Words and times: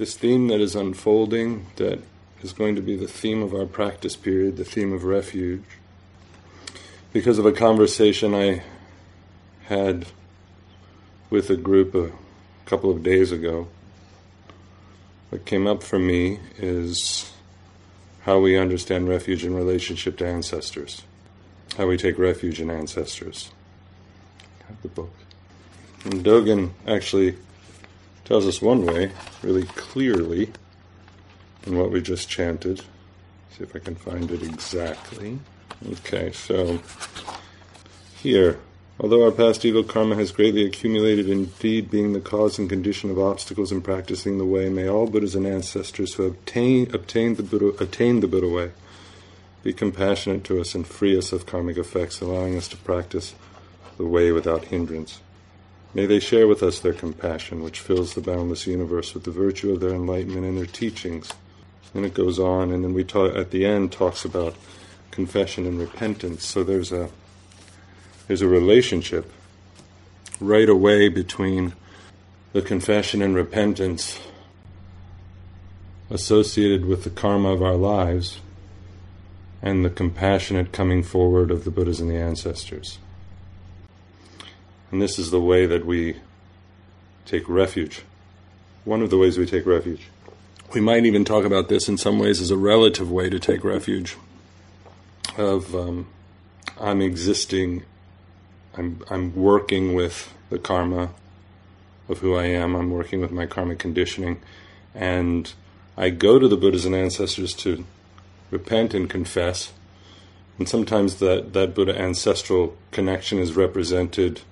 this 0.00 0.16
theme 0.16 0.48
that 0.48 0.62
is 0.62 0.74
unfolding, 0.74 1.66
that 1.76 2.02
is 2.40 2.54
going 2.54 2.74
to 2.74 2.80
be 2.80 2.96
the 2.96 3.06
theme 3.06 3.42
of 3.42 3.52
our 3.52 3.66
practice 3.66 4.16
period, 4.16 4.56
the 4.56 4.64
theme 4.64 4.94
of 4.94 5.04
refuge, 5.04 5.62
because 7.12 7.38
of 7.38 7.44
a 7.44 7.52
conversation 7.52 8.34
I 8.34 8.62
had 9.64 10.06
with 11.28 11.50
a 11.50 11.56
group 11.56 11.94
a 11.94 12.10
couple 12.64 12.90
of 12.90 13.02
days 13.02 13.30
ago. 13.30 13.68
What 15.28 15.44
came 15.44 15.66
up 15.66 15.82
for 15.82 15.98
me 15.98 16.38
is 16.56 17.30
how 18.22 18.38
we 18.38 18.56
understand 18.56 19.06
refuge 19.06 19.44
in 19.44 19.54
relationship 19.54 20.16
to 20.16 20.26
ancestors, 20.26 21.02
how 21.76 21.86
we 21.86 21.98
take 21.98 22.18
refuge 22.18 22.58
in 22.58 22.70
ancestors. 22.70 23.50
Have 24.66 24.80
the 24.80 24.88
book. 24.88 25.12
And 26.06 26.24
Dogen 26.24 26.70
actually 26.86 27.36
tells 28.30 28.46
us 28.46 28.62
one 28.62 28.86
way, 28.86 29.10
really 29.42 29.64
clearly, 29.64 30.52
in 31.66 31.76
what 31.76 31.90
we 31.90 32.00
just 32.00 32.28
chanted. 32.28 32.78
See 32.78 33.64
if 33.64 33.74
I 33.74 33.80
can 33.80 33.96
find 33.96 34.30
it 34.30 34.40
exactly. 34.44 35.40
Okay, 35.90 36.30
so 36.30 36.78
here, 38.22 38.60
although 39.00 39.24
our 39.24 39.32
past 39.32 39.64
evil 39.64 39.82
karma 39.82 40.14
has 40.14 40.30
greatly 40.30 40.64
accumulated, 40.64 41.28
indeed 41.28 41.90
being 41.90 42.12
the 42.12 42.20
cause 42.20 42.56
and 42.56 42.70
condition 42.70 43.10
of 43.10 43.18
obstacles 43.18 43.72
in 43.72 43.82
practicing 43.82 44.38
the 44.38 44.46
way, 44.46 44.68
may 44.68 44.88
all 44.88 45.08
Buddhas 45.08 45.34
and 45.34 45.44
ancestors 45.44 46.14
who 46.14 46.22
obtain, 46.22 46.94
obtained 46.94 47.36
the 47.36 47.42
Buddha, 47.42 47.82
attained 47.82 48.22
the 48.22 48.28
Buddha 48.28 48.48
way 48.48 48.70
be 49.64 49.72
compassionate 49.72 50.44
to 50.44 50.60
us 50.60 50.76
and 50.76 50.86
free 50.86 51.18
us 51.18 51.32
of 51.32 51.46
karmic 51.46 51.76
effects, 51.76 52.20
allowing 52.20 52.56
us 52.56 52.68
to 52.68 52.76
practice 52.76 53.34
the 53.96 54.06
way 54.06 54.30
without 54.30 54.66
hindrance. 54.66 55.20
May 55.92 56.06
they 56.06 56.20
share 56.20 56.46
with 56.46 56.62
us 56.62 56.78
their 56.78 56.92
compassion, 56.92 57.62
which 57.62 57.80
fills 57.80 58.14
the 58.14 58.20
boundless 58.20 58.66
universe 58.66 59.12
with 59.12 59.24
the 59.24 59.32
virtue 59.32 59.72
of 59.72 59.80
their 59.80 59.94
enlightenment 59.94 60.46
and 60.46 60.56
their 60.56 60.66
teachings. 60.66 61.32
And 61.94 62.06
it 62.06 62.14
goes 62.14 62.38
on, 62.38 62.70
and 62.70 62.84
then 62.84 62.94
we 62.94 63.02
talk 63.02 63.34
at 63.34 63.50
the 63.50 63.66
end 63.66 63.90
talks 63.90 64.24
about 64.24 64.54
confession 65.10 65.66
and 65.66 65.78
repentance. 65.78 66.46
So 66.46 66.62
there's 66.62 66.92
a 66.92 67.10
there's 68.28 68.42
a 68.42 68.48
relationship 68.48 69.32
right 70.38 70.68
away 70.68 71.08
between 71.08 71.74
the 72.52 72.62
confession 72.62 73.20
and 73.20 73.34
repentance 73.34 74.20
associated 76.08 76.84
with 76.84 77.02
the 77.02 77.10
karma 77.10 77.50
of 77.52 77.62
our 77.62 77.74
lives 77.74 78.38
and 79.62 79.84
the 79.84 79.90
compassionate 79.90 80.72
coming 80.72 81.02
forward 81.02 81.50
of 81.50 81.64
the 81.64 81.70
Buddhas 81.70 82.00
and 82.00 82.10
the 82.10 82.16
ancestors. 82.16 82.98
And 84.90 85.00
this 85.00 85.18
is 85.18 85.30
the 85.30 85.40
way 85.40 85.66
that 85.66 85.86
we 85.86 86.16
take 87.24 87.48
refuge. 87.48 88.02
One 88.84 89.02
of 89.02 89.10
the 89.10 89.18
ways 89.18 89.38
we 89.38 89.46
take 89.46 89.66
refuge. 89.66 90.08
We 90.74 90.80
might 90.80 91.04
even 91.04 91.24
talk 91.24 91.44
about 91.44 91.68
this 91.68 91.88
in 91.88 91.98
some 91.98 92.18
ways 92.18 92.40
as 92.40 92.50
a 92.50 92.56
relative 92.56 93.10
way 93.10 93.28
to 93.30 93.38
take 93.38 93.64
refuge. 93.64 94.16
Of 95.36 95.74
um, 95.74 96.08
I'm 96.80 97.00
existing, 97.00 97.84
I'm 98.76 99.02
I'm 99.10 99.34
working 99.34 99.94
with 99.94 100.32
the 100.48 100.58
karma 100.58 101.10
of 102.08 102.18
who 102.18 102.34
I 102.34 102.46
am. 102.46 102.74
I'm 102.74 102.90
working 102.90 103.20
with 103.20 103.30
my 103.30 103.46
karmic 103.46 103.78
conditioning, 103.78 104.40
and 104.94 105.52
I 105.96 106.10
go 106.10 106.38
to 106.38 106.48
the 106.48 106.56
Buddhas 106.56 106.84
and 106.84 106.94
ancestors 106.94 107.54
to 107.54 107.84
repent 108.50 108.94
and 108.94 109.08
confess. 109.08 109.72
And 110.58 110.68
sometimes 110.68 111.16
that, 111.16 111.52
that 111.54 111.74
Buddha 111.74 111.98
ancestral 111.98 112.76
connection 112.90 113.38
is 113.38 113.56
represented 113.56 114.42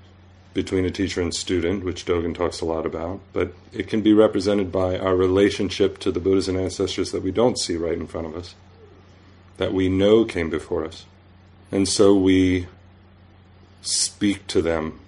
between 0.54 0.84
a 0.84 0.90
teacher 0.90 1.20
and 1.20 1.34
student, 1.34 1.84
which 1.84 2.04
Dogen 2.04 2.34
talks 2.34 2.60
a 2.60 2.64
lot 2.64 2.86
about, 2.86 3.20
but 3.32 3.52
it 3.72 3.88
can 3.88 4.00
be 4.00 4.12
represented 4.12 4.72
by 4.72 4.98
our 4.98 5.14
relationship 5.14 5.98
to 5.98 6.10
the 6.10 6.20
Buddhas 6.20 6.48
and 6.48 6.58
ancestors 6.58 7.12
that 7.12 7.22
we 7.22 7.30
don't 7.30 7.58
see 7.58 7.76
right 7.76 7.94
in 7.94 8.06
front 8.06 8.26
of 8.26 8.34
us, 8.34 8.54
that 9.58 9.72
we 9.72 9.88
know 9.88 10.24
came 10.24 10.50
before 10.50 10.84
us. 10.84 11.04
And 11.70 11.88
so 11.88 12.14
we 12.14 12.66
speak 13.82 14.46
to 14.48 14.62
them 14.62 14.98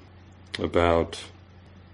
about 0.59 1.25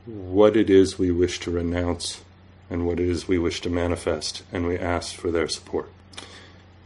what 0.06 0.56
it 0.56 0.68
is 0.68 0.98
we 0.98 1.10
wish 1.10 1.40
to 1.40 1.50
renounce 1.50 2.22
and 2.68 2.86
what 2.86 2.98
it 2.98 3.08
is 3.08 3.28
we 3.28 3.38
wish 3.38 3.60
to 3.60 3.70
manifest, 3.70 4.42
and 4.52 4.66
we 4.66 4.76
ask 4.76 5.14
for 5.14 5.30
their 5.30 5.48
support. 5.48 5.88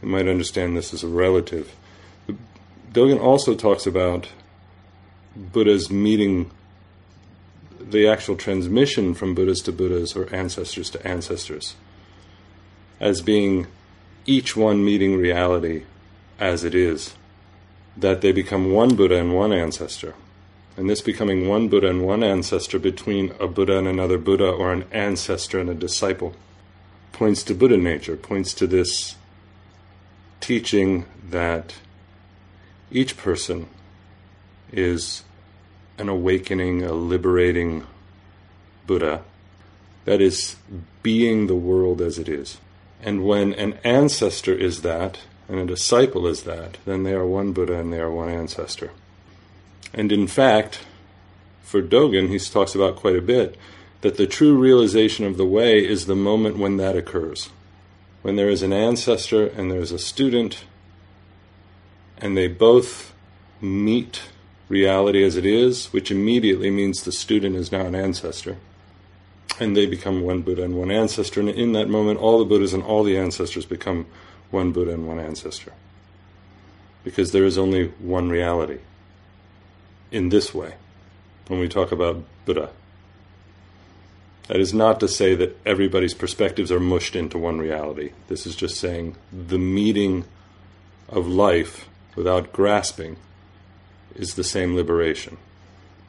You 0.01 0.09
might 0.09 0.27
understand 0.27 0.77
this 0.77 0.93
as 0.93 1.03
a 1.03 1.07
relative. 1.07 1.75
Dogen 2.91 3.19
also 3.19 3.55
talks 3.55 3.85
about 3.87 4.27
Buddha's 5.35 5.89
meeting 5.89 6.51
the 7.79 8.07
actual 8.07 8.35
transmission 8.35 9.13
from 9.13 9.33
Buddhas 9.33 9.61
to 9.61 9.71
Buddhas 9.71 10.15
or 10.15 10.33
ancestors 10.33 10.89
to 10.91 11.07
ancestors 11.07 11.75
as 12.99 13.21
being 13.21 13.67
each 14.25 14.55
one 14.55 14.85
meeting 14.85 15.17
reality 15.17 15.83
as 16.39 16.63
it 16.63 16.75
is, 16.75 17.15
that 17.97 18.21
they 18.21 18.31
become 18.31 18.71
one 18.71 18.95
Buddha 18.95 19.17
and 19.17 19.33
one 19.33 19.51
ancestor. 19.51 20.13
And 20.77 20.89
this 20.89 21.01
becoming 21.01 21.47
one 21.47 21.67
Buddha 21.67 21.89
and 21.89 22.05
one 22.05 22.23
ancestor 22.23 22.79
between 22.79 23.33
a 23.39 23.47
Buddha 23.47 23.77
and 23.77 23.87
another 23.87 24.17
Buddha 24.17 24.49
or 24.49 24.71
an 24.71 24.85
ancestor 24.91 25.59
and 25.59 25.69
a 25.69 25.75
disciple 25.75 26.35
points 27.11 27.43
to 27.43 27.53
Buddha 27.53 27.77
nature, 27.77 28.15
points 28.15 28.53
to 28.55 28.67
this 28.67 29.15
teaching 30.39 31.05
that 31.29 31.75
each 32.91 33.17
person 33.17 33.67
is 34.71 35.23
an 35.97 36.09
awakening, 36.09 36.83
a 36.83 36.93
liberating 36.93 37.85
Buddha 38.87 39.23
that 40.05 40.21
is 40.21 40.55
being 41.03 41.47
the 41.47 41.55
world 41.55 42.01
as 42.01 42.17
it 42.17 42.27
is. 42.27 42.57
And 43.01 43.23
when 43.23 43.53
an 43.53 43.77
ancestor 43.83 44.53
is 44.53 44.81
that, 44.81 45.19
and 45.47 45.59
a 45.59 45.65
disciple 45.65 46.27
is 46.27 46.43
that, 46.43 46.77
then 46.85 47.03
they 47.03 47.13
are 47.13 47.25
one 47.25 47.51
Buddha 47.51 47.79
and 47.79 47.91
they 47.91 47.99
are 47.99 48.11
one 48.11 48.29
ancestor. 48.29 48.91
And 49.93 50.11
in 50.11 50.27
fact, 50.27 50.79
for 51.61 51.81
Dogen, 51.81 52.29
he 52.29 52.39
talks 52.39 52.75
about 52.75 52.95
quite 52.95 53.15
a 53.15 53.21
bit 53.21 53.57
that 54.01 54.17
the 54.17 54.27
true 54.27 54.57
realization 54.57 55.25
of 55.25 55.37
the 55.37 55.45
way 55.45 55.85
is 55.85 56.05
the 56.05 56.15
moment 56.15 56.57
when 56.57 56.77
that 56.77 56.95
occurs. 56.95 57.49
When 58.21 58.35
there 58.35 58.49
is 58.49 58.63
an 58.63 58.73
ancestor 58.73 59.47
and 59.47 59.71
there 59.71 59.79
is 59.79 59.91
a 59.91 59.99
student, 59.99 60.63
and 62.17 62.37
they 62.37 62.47
both 62.47 63.13
meet 63.59 64.21
reality 64.71 65.23
as 65.23 65.35
it 65.35 65.45
is, 65.45 65.87
which 65.87 66.09
immediately 66.09 66.71
means 66.71 67.03
the 67.03 67.11
student 67.11 67.55
is 67.57 67.71
now 67.71 67.85
an 67.85 67.93
ancestor. 67.93 68.57
And 69.59 69.75
they 69.75 69.85
become 69.85 70.21
one 70.21 70.41
Buddha 70.41 70.63
and 70.63 70.75
one 70.75 70.89
ancestor. 70.89 71.41
And 71.41 71.49
in 71.49 71.73
that 71.73 71.89
moment, 71.89 72.19
all 72.19 72.39
the 72.39 72.45
Buddhas 72.45 72.73
and 72.73 72.81
all 72.81 73.03
the 73.03 73.17
ancestors 73.17 73.65
become 73.65 74.07
one 74.49 74.71
Buddha 74.71 74.93
and 74.93 75.07
one 75.07 75.19
ancestor. 75.19 75.73
Because 77.03 77.31
there 77.31 77.43
is 77.43 77.57
only 77.57 77.87
one 77.99 78.29
reality 78.29 78.79
in 80.11 80.29
this 80.29 80.53
way 80.53 80.75
when 81.47 81.59
we 81.59 81.67
talk 81.67 81.91
about 81.91 82.23
Buddha. 82.45 82.69
That 84.47 84.59
is 84.59 84.73
not 84.73 84.99
to 84.99 85.07
say 85.07 85.35
that 85.35 85.57
everybody's 85.65 86.13
perspectives 86.13 86.71
are 86.71 86.79
mushed 86.79 87.15
into 87.15 87.37
one 87.37 87.59
reality. 87.59 88.11
This 88.27 88.45
is 88.45 88.55
just 88.55 88.77
saying 88.77 89.15
the 89.31 89.57
meeting 89.57 90.25
of 91.09 91.27
life 91.27 91.87
without 92.15 92.51
grasping 92.53 93.17
is 94.15 94.35
the 94.35 94.43
same 94.43 94.75
liberation. 94.75 95.37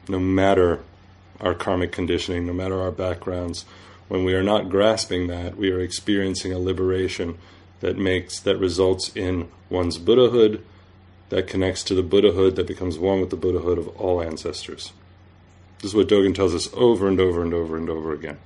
No 0.07 0.19
matter 0.19 0.79
our 1.39 1.53
karmic 1.53 1.91
conditioning, 1.91 2.45
no 2.45 2.53
matter 2.53 2.81
our 2.81 2.91
backgrounds, 2.91 3.65
when 4.07 4.23
we 4.23 4.33
are 4.33 4.43
not 4.43 4.69
grasping 4.69 5.27
that, 5.27 5.57
we 5.57 5.71
are 5.71 5.79
experiencing 5.79 6.53
a 6.53 6.59
liberation 6.59 7.37
that 7.79 7.97
makes 7.97 8.39
that 8.39 8.57
results 8.57 9.11
in 9.15 9.49
one's 9.69 9.97
Buddhahood, 9.97 10.63
that 11.29 11.47
connects 11.47 11.83
to 11.83 11.95
the 11.95 12.03
Buddhahood, 12.03 12.55
that 12.55 12.67
becomes 12.67 12.97
one 12.97 13.19
with 13.19 13.29
the 13.29 13.35
Buddhahood 13.35 13.77
of 13.77 13.87
all 13.99 14.21
ancestors. 14.21 14.93
This 15.79 15.91
is 15.91 15.95
what 15.95 16.07
Dogen 16.07 16.33
tells 16.33 16.55
us 16.55 16.69
over 16.73 17.07
and 17.07 17.19
over 17.19 17.41
and 17.41 17.53
over 17.53 17.75
and 17.75 17.89
over 17.89 18.13
again. 18.13 18.37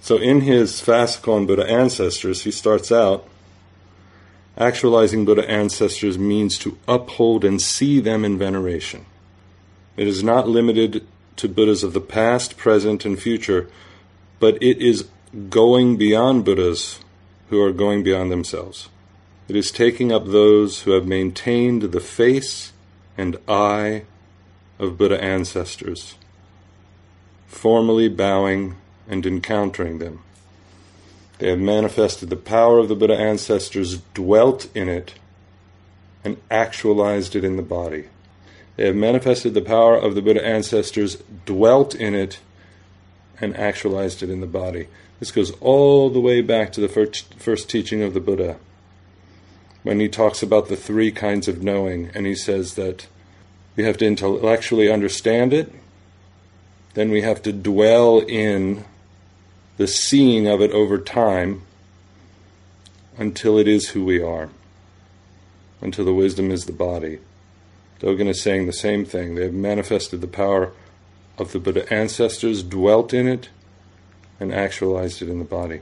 So 0.00 0.18
in 0.18 0.42
his 0.42 0.82
fascicle 0.82 1.34
on 1.34 1.46
Buddha 1.46 1.66
ancestors, 1.68 2.42
he 2.42 2.50
starts 2.50 2.92
out 2.92 3.26
Actualizing 4.58 5.24
Buddha 5.24 5.48
ancestors 5.50 6.18
means 6.18 6.58
to 6.58 6.78
uphold 6.88 7.44
and 7.44 7.60
see 7.60 8.00
them 8.00 8.24
in 8.24 8.38
veneration. 8.38 9.04
It 9.96 10.08
is 10.08 10.22
not 10.22 10.48
limited 10.48 11.06
to 11.36 11.48
Buddhas 11.48 11.82
of 11.82 11.92
the 11.92 12.00
past, 12.00 12.56
present, 12.56 13.04
and 13.04 13.20
future, 13.20 13.68
but 14.40 14.62
it 14.62 14.80
is 14.80 15.08
going 15.50 15.98
beyond 15.98 16.44
Buddhas 16.44 17.00
who 17.50 17.60
are 17.62 17.72
going 17.72 18.02
beyond 18.02 18.32
themselves. 18.32 18.88
It 19.48 19.56
is 19.56 19.70
taking 19.70 20.10
up 20.10 20.26
those 20.26 20.82
who 20.82 20.92
have 20.92 21.06
maintained 21.06 21.82
the 21.82 22.00
face 22.00 22.72
and 23.16 23.36
eye 23.46 24.04
of 24.78 24.98
Buddha 24.98 25.22
ancestors, 25.22 26.16
formally 27.46 28.08
bowing 28.08 28.76
and 29.08 29.24
encountering 29.24 29.98
them. 29.98 30.22
They 31.38 31.50
have 31.50 31.58
manifested 31.58 32.30
the 32.30 32.36
power 32.36 32.78
of 32.78 32.88
the 32.88 32.94
Buddha 32.94 33.16
ancestors, 33.16 33.98
dwelt 34.14 34.68
in 34.74 34.88
it, 34.88 35.14
and 36.24 36.38
actualized 36.50 37.36
it 37.36 37.44
in 37.44 37.56
the 37.56 37.62
body. 37.62 38.06
They 38.76 38.86
have 38.86 38.96
manifested 38.96 39.54
the 39.54 39.62
power 39.62 39.96
of 39.96 40.14
the 40.14 40.22
Buddha 40.22 40.44
ancestors, 40.44 41.22
dwelt 41.44 41.94
in 41.94 42.14
it, 42.14 42.40
and 43.40 43.56
actualized 43.56 44.22
it 44.22 44.30
in 44.30 44.40
the 44.40 44.46
body. 44.46 44.88
This 45.20 45.30
goes 45.30 45.50
all 45.60 46.10
the 46.10 46.20
way 46.20 46.40
back 46.40 46.72
to 46.72 46.80
the 46.80 46.88
first, 46.88 47.34
first 47.34 47.68
teaching 47.70 48.02
of 48.02 48.14
the 48.14 48.20
Buddha, 48.20 48.56
when 49.82 50.00
he 50.00 50.08
talks 50.08 50.42
about 50.42 50.68
the 50.68 50.76
three 50.76 51.12
kinds 51.12 51.48
of 51.48 51.62
knowing, 51.62 52.10
and 52.14 52.26
he 52.26 52.34
says 52.34 52.74
that 52.74 53.06
we 53.76 53.84
have 53.84 53.96
to 53.98 54.06
intellectually 54.06 54.90
understand 54.90 55.52
it, 55.52 55.72
then 56.94 57.10
we 57.10 57.20
have 57.20 57.42
to 57.42 57.52
dwell 57.52 58.18
in 58.20 58.84
the 59.76 59.86
seeing 59.86 60.46
of 60.46 60.60
it 60.60 60.70
over 60.72 60.98
time 60.98 61.62
until 63.18 63.58
it 63.58 63.68
is 63.68 63.90
who 63.90 64.04
we 64.04 64.22
are, 64.22 64.48
until 65.80 66.04
the 66.04 66.14
wisdom 66.14 66.50
is 66.50 66.64
the 66.64 66.72
body. 66.72 67.18
Dogen 68.00 68.28
is 68.28 68.40
saying 68.40 68.66
the 68.66 68.72
same 68.72 69.04
thing. 69.04 69.34
They 69.34 69.44
have 69.44 69.54
manifested 69.54 70.20
the 70.20 70.26
power 70.26 70.72
of 71.38 71.52
the 71.52 71.58
Buddha 71.58 71.90
ancestors, 71.92 72.62
dwelt 72.62 73.12
in 73.12 73.26
it, 73.26 73.48
and 74.38 74.52
actualized 74.52 75.22
it 75.22 75.28
in 75.28 75.38
the 75.38 75.44
body. 75.44 75.80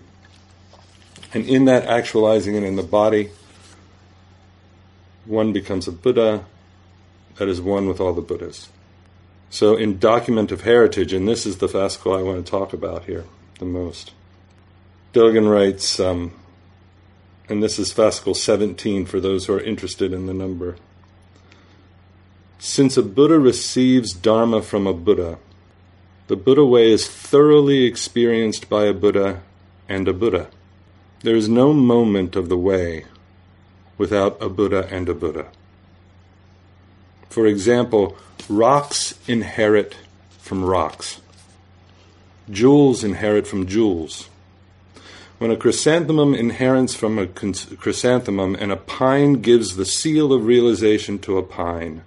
And 1.33 1.45
in 1.47 1.65
that 1.65 1.87
actualizing 1.87 2.55
it 2.55 2.63
in 2.63 2.77
the 2.77 2.83
body, 2.83 3.31
one 5.25 5.53
becomes 5.53 5.89
a 5.89 5.93
Buddha 5.93 6.45
that 7.37 7.49
is 7.49 7.61
one 7.61 7.89
with 7.89 8.01
all 8.01 8.13
the 8.13 8.23
Buddhas. 8.23 8.69
So, 9.51 9.77
in 9.77 9.99
Document 9.99 10.51
of 10.51 10.63
Heritage, 10.63 11.13
and 11.13 11.29
this 11.29 11.47
is 11.47 11.59
the 11.59 11.69
fascicle 11.69 12.17
I 12.17 12.23
want 12.23 12.45
to 12.45 12.51
talk 12.51 12.73
about 12.73 13.05
here 13.05 13.25
the 13.59 13.65
most, 13.65 14.13
Dogen 15.13 15.51
writes, 15.51 16.01
um, 16.01 16.33
and 17.49 17.63
this 17.63 17.79
is 17.79 17.93
fascicle 17.93 18.35
17 18.35 19.07
for 19.07 19.21
those 19.21 19.47
who 19.47 19.55
are 19.55 19.61
interested 19.61 20.13
in 20.13 20.27
the 20.27 20.35
number. 20.35 20.77
Since 22.59 22.97
a 22.97 23.03
Buddha 23.03 23.39
receives 23.39 24.13
Dharma 24.13 24.63
from 24.63 24.87
a 24.87 24.95
Buddha, 24.95 25.39
the 26.27 26.37
Buddha 26.37 26.65
way 26.65 26.91
is 26.91 27.07
thoroughly 27.07 27.85
experienced 27.85 28.71
by 28.71 28.87
a 28.87 28.95
Buddha 28.95 29.43
and 29.89 30.09
a 30.09 30.15
Buddha. 30.15 30.49
There 31.23 31.37
is 31.37 31.49
no 31.49 31.73
moment 31.73 32.37
of 32.37 32.49
the 32.49 32.57
way 32.57 33.05
without 33.99 34.43
a 34.43 34.49
Buddha 34.49 34.89
and 34.91 35.09
a 35.09 35.15
Buddha. 35.15 35.49
For 37.29 37.47
example, 37.47 38.17
rocks 38.49 39.19
inherit 39.27 39.97
from 40.39 40.65
rocks. 40.65 41.21
Jewels 42.51 43.03
inherit 43.03 43.47
from 43.47 43.67
jewels. 43.67 44.29
When 45.39 45.51
a 45.51 45.57
chrysanthemum 45.57 46.35
inherits 46.35 46.95
from 46.95 47.19
a 47.19 47.27
chrysanthemum 47.27 48.55
and 48.55 48.71
a 48.71 48.77
pine 48.77 49.43
gives 49.43 49.77
the 49.77 49.87
seal 49.87 50.33
of 50.33 50.47
realization 50.47 51.19
to 51.21 51.39
a 51.39 51.43
pine, 51.43 52.03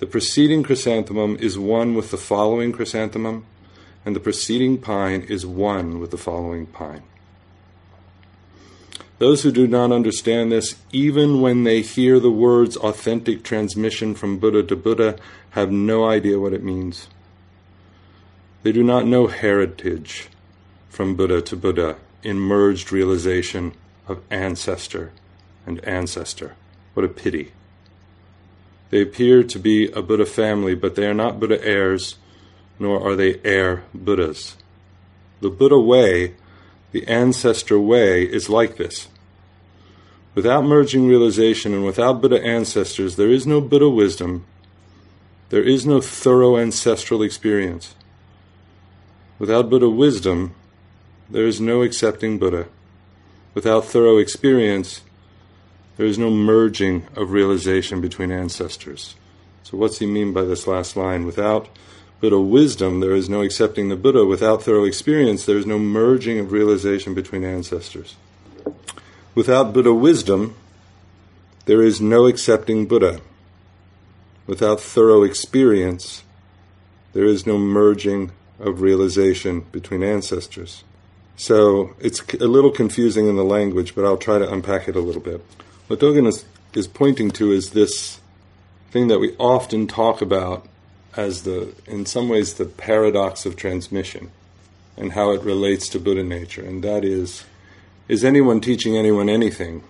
the 0.00 0.06
preceding 0.06 0.62
chrysanthemum 0.62 1.36
is 1.36 1.58
one 1.58 1.94
with 1.94 2.10
the 2.10 2.16
following 2.16 2.72
chrysanthemum, 2.72 3.44
and 4.04 4.16
the 4.16 4.20
preceding 4.20 4.78
pine 4.78 5.20
is 5.22 5.44
one 5.44 6.00
with 6.00 6.10
the 6.10 6.16
following 6.16 6.66
pine. 6.66 7.02
Those 9.18 9.42
who 9.42 9.52
do 9.52 9.66
not 9.66 9.92
understand 9.92 10.50
this, 10.50 10.76
even 10.92 11.42
when 11.42 11.64
they 11.64 11.82
hear 11.82 12.18
the 12.18 12.30
words 12.30 12.78
authentic 12.78 13.42
transmission 13.42 14.14
from 14.14 14.38
Buddha 14.38 14.62
to 14.62 14.76
Buddha, 14.76 15.16
have 15.50 15.70
no 15.70 16.06
idea 16.06 16.40
what 16.40 16.54
it 16.54 16.64
means. 16.64 17.06
They 18.62 18.72
do 18.72 18.82
not 18.82 19.06
know 19.06 19.26
heritage 19.26 20.28
from 20.88 21.16
Buddha 21.16 21.40
to 21.42 21.56
Buddha 21.56 21.96
in 22.22 22.38
merged 22.38 22.92
realization 22.92 23.72
of 24.06 24.20
ancestor 24.30 25.12
and 25.66 25.82
ancestor. 25.84 26.54
What 26.94 27.06
a 27.06 27.08
pity. 27.08 27.52
They 28.90 29.00
appear 29.00 29.42
to 29.44 29.58
be 29.58 29.90
a 29.92 30.02
Buddha 30.02 30.26
family, 30.26 30.74
but 30.74 30.94
they 30.94 31.06
are 31.06 31.14
not 31.14 31.40
Buddha 31.40 31.64
heirs, 31.64 32.16
nor 32.78 33.00
are 33.06 33.16
they 33.16 33.40
heir 33.44 33.84
Buddhas. 33.94 34.56
The 35.40 35.48
Buddha 35.48 35.78
way, 35.78 36.34
the 36.92 37.06
ancestor 37.06 37.78
way, 37.80 38.24
is 38.24 38.50
like 38.50 38.76
this. 38.76 39.08
Without 40.34 40.64
merging 40.64 41.08
realization 41.08 41.72
and 41.72 41.84
without 41.86 42.20
Buddha 42.20 42.44
ancestors, 42.44 43.16
there 43.16 43.30
is 43.30 43.46
no 43.46 43.60
Buddha 43.60 43.88
wisdom. 43.88 44.44
There 45.48 45.62
is 45.62 45.86
no 45.86 46.00
thorough 46.00 46.58
ancestral 46.58 47.22
experience. 47.22 47.94
Without 49.40 49.70
Buddha 49.70 49.88
wisdom, 49.88 50.54
there 51.30 51.46
is 51.46 51.62
no 51.62 51.80
accepting 51.82 52.38
Buddha. 52.38 52.66
Without 53.54 53.86
thorough 53.86 54.18
experience, 54.18 55.00
there 55.96 56.04
is 56.04 56.18
no 56.18 56.28
merging 56.28 57.06
of 57.16 57.32
realization 57.32 58.02
between 58.02 58.30
ancestors. 58.30 59.14
So, 59.62 59.78
what's 59.78 59.98
he 59.98 60.04
mean 60.04 60.34
by 60.34 60.42
this 60.42 60.66
last 60.66 60.94
line? 60.94 61.24
Without 61.24 61.70
Buddha 62.20 62.38
wisdom, 62.38 63.00
there 63.00 63.14
is 63.14 63.30
no 63.30 63.40
accepting 63.40 63.88
the 63.88 63.96
Buddha. 63.96 64.26
Without 64.26 64.62
thorough 64.62 64.84
experience, 64.84 65.46
there 65.46 65.56
is 65.56 65.64
no 65.64 65.78
merging 65.78 66.38
of 66.38 66.52
realization 66.52 67.14
between 67.14 67.42
ancestors. 67.42 68.16
Without 69.34 69.72
Buddha 69.72 69.94
wisdom, 69.94 70.54
there 71.64 71.80
is 71.80 71.98
no 71.98 72.26
accepting 72.26 72.86
Buddha. 72.86 73.22
Without 74.46 74.82
thorough 74.82 75.22
experience, 75.22 76.24
there 77.14 77.24
is 77.24 77.46
no 77.46 77.56
merging 77.56 78.32
of 78.60 78.80
realization 78.80 79.60
between 79.72 80.02
ancestors. 80.02 80.84
So 81.36 81.94
it's 81.98 82.20
a 82.34 82.46
little 82.46 82.70
confusing 82.70 83.26
in 83.26 83.36
the 83.36 83.44
language, 83.44 83.94
but 83.94 84.04
I'll 84.04 84.18
try 84.18 84.38
to 84.38 84.52
unpack 84.52 84.88
it 84.88 84.96
a 84.96 85.00
little 85.00 85.22
bit. 85.22 85.44
What 85.86 86.00
Dogen 86.00 86.26
is, 86.26 86.44
is 86.74 86.86
pointing 86.86 87.30
to 87.32 87.50
is 87.50 87.70
this 87.70 88.20
thing 88.90 89.08
that 89.08 89.20
we 89.20 89.34
often 89.38 89.86
talk 89.86 90.20
about 90.20 90.66
as 91.16 91.42
the, 91.42 91.74
in 91.86 92.06
some 92.06 92.28
ways, 92.28 92.54
the 92.54 92.66
paradox 92.66 93.46
of 93.46 93.56
transmission 93.56 94.30
and 94.96 95.12
how 95.12 95.32
it 95.32 95.42
relates 95.42 95.88
to 95.88 95.98
Buddha 95.98 96.22
nature. 96.22 96.62
And 96.62 96.84
that 96.84 97.04
is, 97.04 97.44
is 98.06 98.24
anyone 98.24 98.60
teaching 98.60 98.96
anyone 98.96 99.28
anything? 99.28 99.82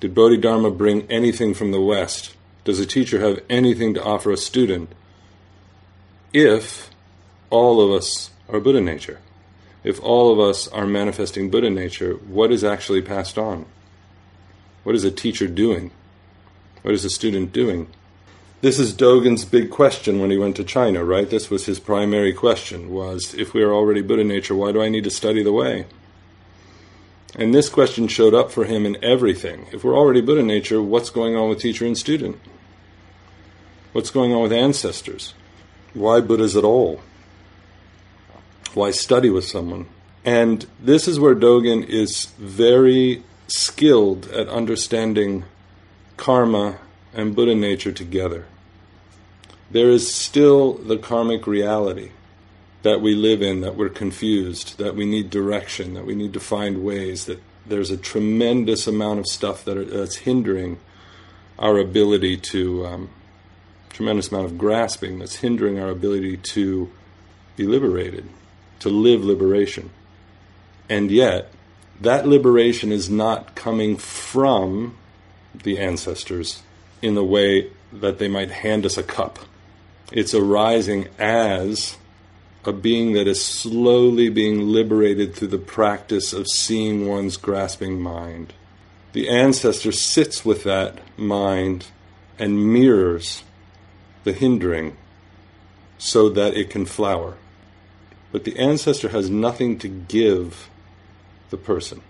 Did 0.00 0.14
Bodhidharma 0.14 0.70
bring 0.70 1.02
anything 1.10 1.54
from 1.54 1.70
the 1.70 1.80
West? 1.80 2.34
Does 2.64 2.80
a 2.80 2.86
teacher 2.86 3.20
have 3.20 3.42
anything 3.50 3.94
to 3.94 4.02
offer 4.02 4.30
a 4.30 4.36
student? 4.36 4.90
If 6.32 6.90
all 7.50 7.80
of 7.80 7.90
us 7.90 8.30
are 8.48 8.60
Buddha 8.60 8.80
nature, 8.80 9.18
if 9.84 10.02
all 10.02 10.32
of 10.32 10.40
us 10.40 10.68
are 10.68 10.86
manifesting 10.86 11.50
Buddha 11.50 11.70
nature, 11.70 12.14
what 12.14 12.50
is 12.50 12.64
actually 12.64 13.02
passed 13.02 13.38
on? 13.38 13.66
What 14.82 14.94
is 14.94 15.04
a 15.04 15.10
teacher 15.10 15.46
doing? 15.46 15.90
What 16.82 16.94
is 16.94 17.04
a 17.04 17.10
student 17.10 17.52
doing? 17.52 17.88
This 18.60 18.78
is 18.78 18.92
Dogen's 18.92 19.44
big 19.44 19.70
question 19.70 20.18
when 20.18 20.30
he 20.30 20.36
went 20.36 20.56
to 20.56 20.64
China, 20.64 21.04
right? 21.04 21.30
This 21.30 21.48
was 21.48 21.66
his 21.66 21.78
primary 21.78 22.32
question 22.32 22.90
was 22.90 23.34
if 23.34 23.54
we 23.54 23.62
are 23.62 23.72
already 23.72 24.02
Buddha 24.02 24.24
nature, 24.24 24.54
why 24.54 24.72
do 24.72 24.82
I 24.82 24.88
need 24.88 25.04
to 25.04 25.10
study 25.10 25.42
the 25.42 25.52
way? 25.52 25.86
And 27.36 27.54
this 27.54 27.68
question 27.68 28.08
showed 28.08 28.34
up 28.34 28.50
for 28.50 28.64
him 28.64 28.84
in 28.84 29.02
everything. 29.02 29.66
If 29.72 29.84
we're 29.84 29.96
already 29.96 30.20
Buddha 30.20 30.42
nature, 30.42 30.82
what's 30.82 31.10
going 31.10 31.36
on 31.36 31.48
with 31.48 31.60
teacher 31.60 31.86
and 31.86 31.96
student? 31.96 32.40
What's 33.92 34.10
going 34.10 34.32
on 34.32 34.42
with 34.42 34.52
ancestors? 34.52 35.34
Why 35.94 36.20
Buddhas 36.20 36.56
at 36.56 36.64
all? 36.64 37.00
Why 38.74 38.90
study 38.90 39.30
with 39.30 39.44
someone? 39.44 39.86
And 40.24 40.66
this 40.80 41.08
is 41.08 41.18
where 41.18 41.34
Dogen 41.34 41.84
is 41.86 42.26
very 42.38 43.22
skilled 43.46 44.28
at 44.28 44.48
understanding 44.48 45.44
karma 46.16 46.78
and 47.14 47.34
Buddha 47.34 47.54
nature 47.54 47.92
together. 47.92 48.46
There 49.70 49.90
is 49.90 50.14
still 50.14 50.74
the 50.74 50.98
karmic 50.98 51.46
reality 51.46 52.10
that 52.82 53.00
we 53.00 53.14
live 53.14 53.42
in, 53.42 53.60
that 53.60 53.76
we're 53.76 53.88
confused, 53.88 54.78
that 54.78 54.94
we 54.94 55.04
need 55.04 55.30
direction, 55.30 55.94
that 55.94 56.06
we 56.06 56.14
need 56.14 56.32
to 56.32 56.40
find 56.40 56.84
ways, 56.84 57.24
that 57.24 57.42
there's 57.66 57.90
a 57.90 57.96
tremendous 57.96 58.86
amount 58.86 59.18
of 59.18 59.26
stuff 59.26 59.64
that 59.64 59.76
are, 59.76 59.84
that's 59.84 60.16
hindering 60.16 60.78
our 61.58 61.78
ability 61.78 62.36
to, 62.36 62.86
um, 62.86 63.10
tremendous 63.90 64.30
amount 64.30 64.46
of 64.46 64.56
grasping 64.56 65.18
that's 65.18 65.36
hindering 65.36 65.78
our 65.78 65.88
ability 65.88 66.36
to 66.36 66.90
be 67.56 67.66
liberated, 67.66 68.28
to 68.80 68.88
live 68.88 69.24
liberation. 69.24 69.90
And 70.88 71.10
yet, 71.10 71.52
that 72.00 72.26
liberation 72.26 72.92
is 72.92 73.10
not 73.10 73.54
coming 73.54 73.96
from 73.96 74.96
the 75.54 75.78
ancestors 75.78 76.62
in 77.02 77.14
the 77.14 77.24
way 77.24 77.70
that 77.92 78.18
they 78.18 78.28
might 78.28 78.50
hand 78.50 78.86
us 78.86 78.96
a 78.96 79.02
cup. 79.02 79.38
It's 80.12 80.34
arising 80.34 81.08
as 81.18 81.96
a 82.64 82.72
being 82.72 83.12
that 83.12 83.26
is 83.26 83.44
slowly 83.44 84.28
being 84.28 84.60
liberated 84.68 85.34
through 85.34 85.48
the 85.48 85.58
practice 85.58 86.32
of 86.32 86.48
seeing 86.48 87.06
one's 87.06 87.36
grasping 87.36 88.00
mind. 88.00 88.52
The 89.12 89.28
ancestor 89.28 89.92
sits 89.92 90.44
with 90.44 90.64
that 90.64 90.98
mind 91.18 91.86
and 92.38 92.72
mirrors 92.72 93.42
the 94.24 94.32
hindering 94.32 94.96
so 95.96 96.28
that 96.28 96.54
it 96.54 96.70
can 96.70 96.84
flower. 96.84 97.36
But 98.30 98.44
the 98.44 98.58
ancestor 98.58 99.08
has 99.08 99.30
nothing 99.30 99.78
to 99.78 99.88
give 99.88 100.68
the 101.50 101.56
person 101.56 102.02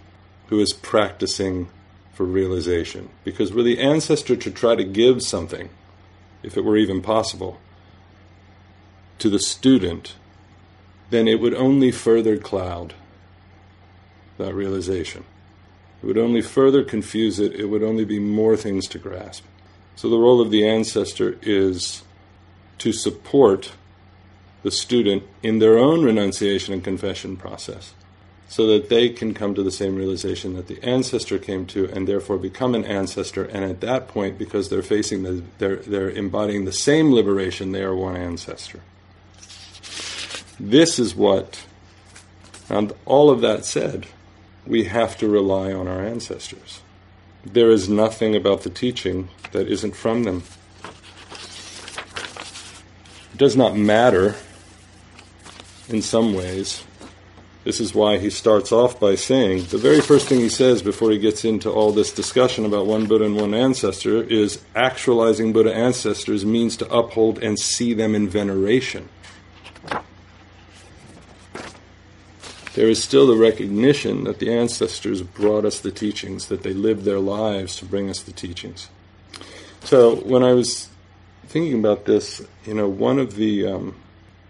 who 0.49 0.61
is 0.61 0.73
practicing 0.73 1.69
for 2.13 2.25
realization. 2.25 3.11
Because 3.23 3.53
were 3.53 3.63
the 3.63 3.79
ancestor 3.79 4.35
to 4.37 4.51
try 4.51 4.75
to 4.75 4.85
give 4.85 5.23
something, 5.23 5.71
if 6.43 6.57
it 6.57 6.65
were 6.65 6.77
even 6.77 7.01
possible, 7.01 7.61
to 9.19 9.31
the 9.31 9.39
student, 9.39 10.17
then 11.11 11.29
it 11.29 11.41
would 11.41 11.55
only 11.55 11.91
further 11.91 12.37
cloud 12.37 12.95
that 14.39 14.55
realization. 14.55 15.25
It 16.03 16.07
would 16.07 16.19
only 16.19 16.43
further 16.43 16.85
confuse 16.85 17.41
it, 17.41 17.55
it 17.55 17.67
would 17.67 17.83
only 17.83 18.05
be 18.05 18.19
more 18.19 18.57
things 18.57 18.87
to 18.89 18.99
grasp. 18.99 19.45
So 19.97 20.09
the 20.09 20.19
role 20.19 20.41
of 20.41 20.51
the 20.51 20.67
ancestor 20.67 21.39
is 21.43 22.03
to 22.79 22.93
support 22.93 23.73
the 24.63 24.71
student 24.71 25.23
in 25.43 25.59
their 25.59 25.79
own 25.79 26.05
renunciation 26.05 26.75
and 26.75 26.83
confession 26.83 27.37
process 27.37 27.93
so 28.49 28.67
that 28.67 28.89
they 28.89 29.11
can 29.11 29.35
come 29.35 29.55
to 29.55 29.63
the 29.63 29.71
same 29.71 29.95
realization 29.95 30.55
that 30.55 30.69
the 30.69 30.83
ancestor 30.83 31.39
came 31.39 31.67
to 31.67 31.87
and 31.91 32.09
therefore 32.09 32.39
become 32.39 32.75
an 32.75 32.85
ancestor 32.85 33.45
and 33.45 33.63
at 33.63 33.83
that 33.83 34.09
point 34.09 34.39
because 34.39 34.71
they're 34.71 34.83
facing 34.83 35.23
the 35.23 35.43
they're 35.59 35.77
they're 35.77 36.11
embodying 36.11 36.65
the 36.65 36.73
same 36.73 37.13
liberation 37.13 37.73
they 37.73 37.83
are 37.83 37.95
one 37.95 38.17
ancestor. 38.17 38.81
This 40.59 40.99
is 40.99 41.15
what 41.15 41.65
and 42.71 42.93
all 43.05 43.31
of 43.31 43.43
that 43.43 43.65
said 43.65 44.07
we 44.67 44.85
have 44.85 45.17
to 45.19 45.29
rely 45.29 45.73
on 45.73 45.87
our 45.87 46.03
ancestors. 46.03 46.81
There 47.45 47.71
is 47.71 47.89
nothing 47.89 48.35
about 48.35 48.63
the 48.63 48.71
teaching 48.71 49.29
that 49.53 49.69
isn't 49.69 49.95
from 49.95 50.25
them. 50.25 50.43
It 53.33 53.39
does 53.39 53.57
not 53.57 53.77
matter 53.77 54.35
in 55.89 56.03
some 56.03 56.35
ways 56.35 56.85
this 57.69 57.81
is 57.81 57.95
why 57.95 58.17
he 58.17 58.31
starts 58.31 58.73
off 58.73 58.99
by 58.99 59.15
saying 59.15 59.65
the 59.65 59.77
very 59.77 60.01
first 60.01 60.27
thing 60.27 60.41
he 60.41 60.49
says 60.49 60.81
before 60.81 61.11
he 61.11 61.19
gets 61.19 61.45
into 61.45 61.71
all 61.71 61.93
this 61.93 62.11
discussion 62.11 62.65
about 62.65 62.87
one 62.87 63.07
Buddha 63.07 63.27
and 63.27 63.37
one 63.37 63.53
ancestor 63.53 64.23
is 64.23 64.63
actualizing 64.75 65.53
Buddha 65.53 65.75
ancestors 65.75 66.47
means 66.47 66.79
to 66.79 66.91
uphold 66.91 67.43
and 67.43 67.59
see 67.59 67.93
them 67.93 68.15
in 68.15 68.27
veneration. 68.27 69.11
There 72.73 72.89
is 72.89 73.03
still 73.03 73.27
the 73.27 73.37
recognition 73.37 74.25
that 74.25 74.39
the 74.39 74.51
ancestors 74.51 75.21
brought 75.21 75.67
us 75.67 75.81
the 75.81 75.91
teachings, 75.91 76.47
that 76.47 76.63
they 76.63 76.73
lived 76.73 77.05
their 77.05 77.19
lives 77.19 77.77
to 77.77 77.85
bring 77.85 78.09
us 78.09 78.23
the 78.23 78.33
teachings. 78.33 78.89
So 79.85 80.15
when 80.15 80.43
I 80.43 80.55
was 80.55 80.89
thinking 81.49 81.79
about 81.79 82.07
this, 82.07 82.41
you 82.65 82.73
know, 82.73 82.89
one 82.89 83.19
of 83.19 83.35
the 83.35 83.67
um, 83.67 83.95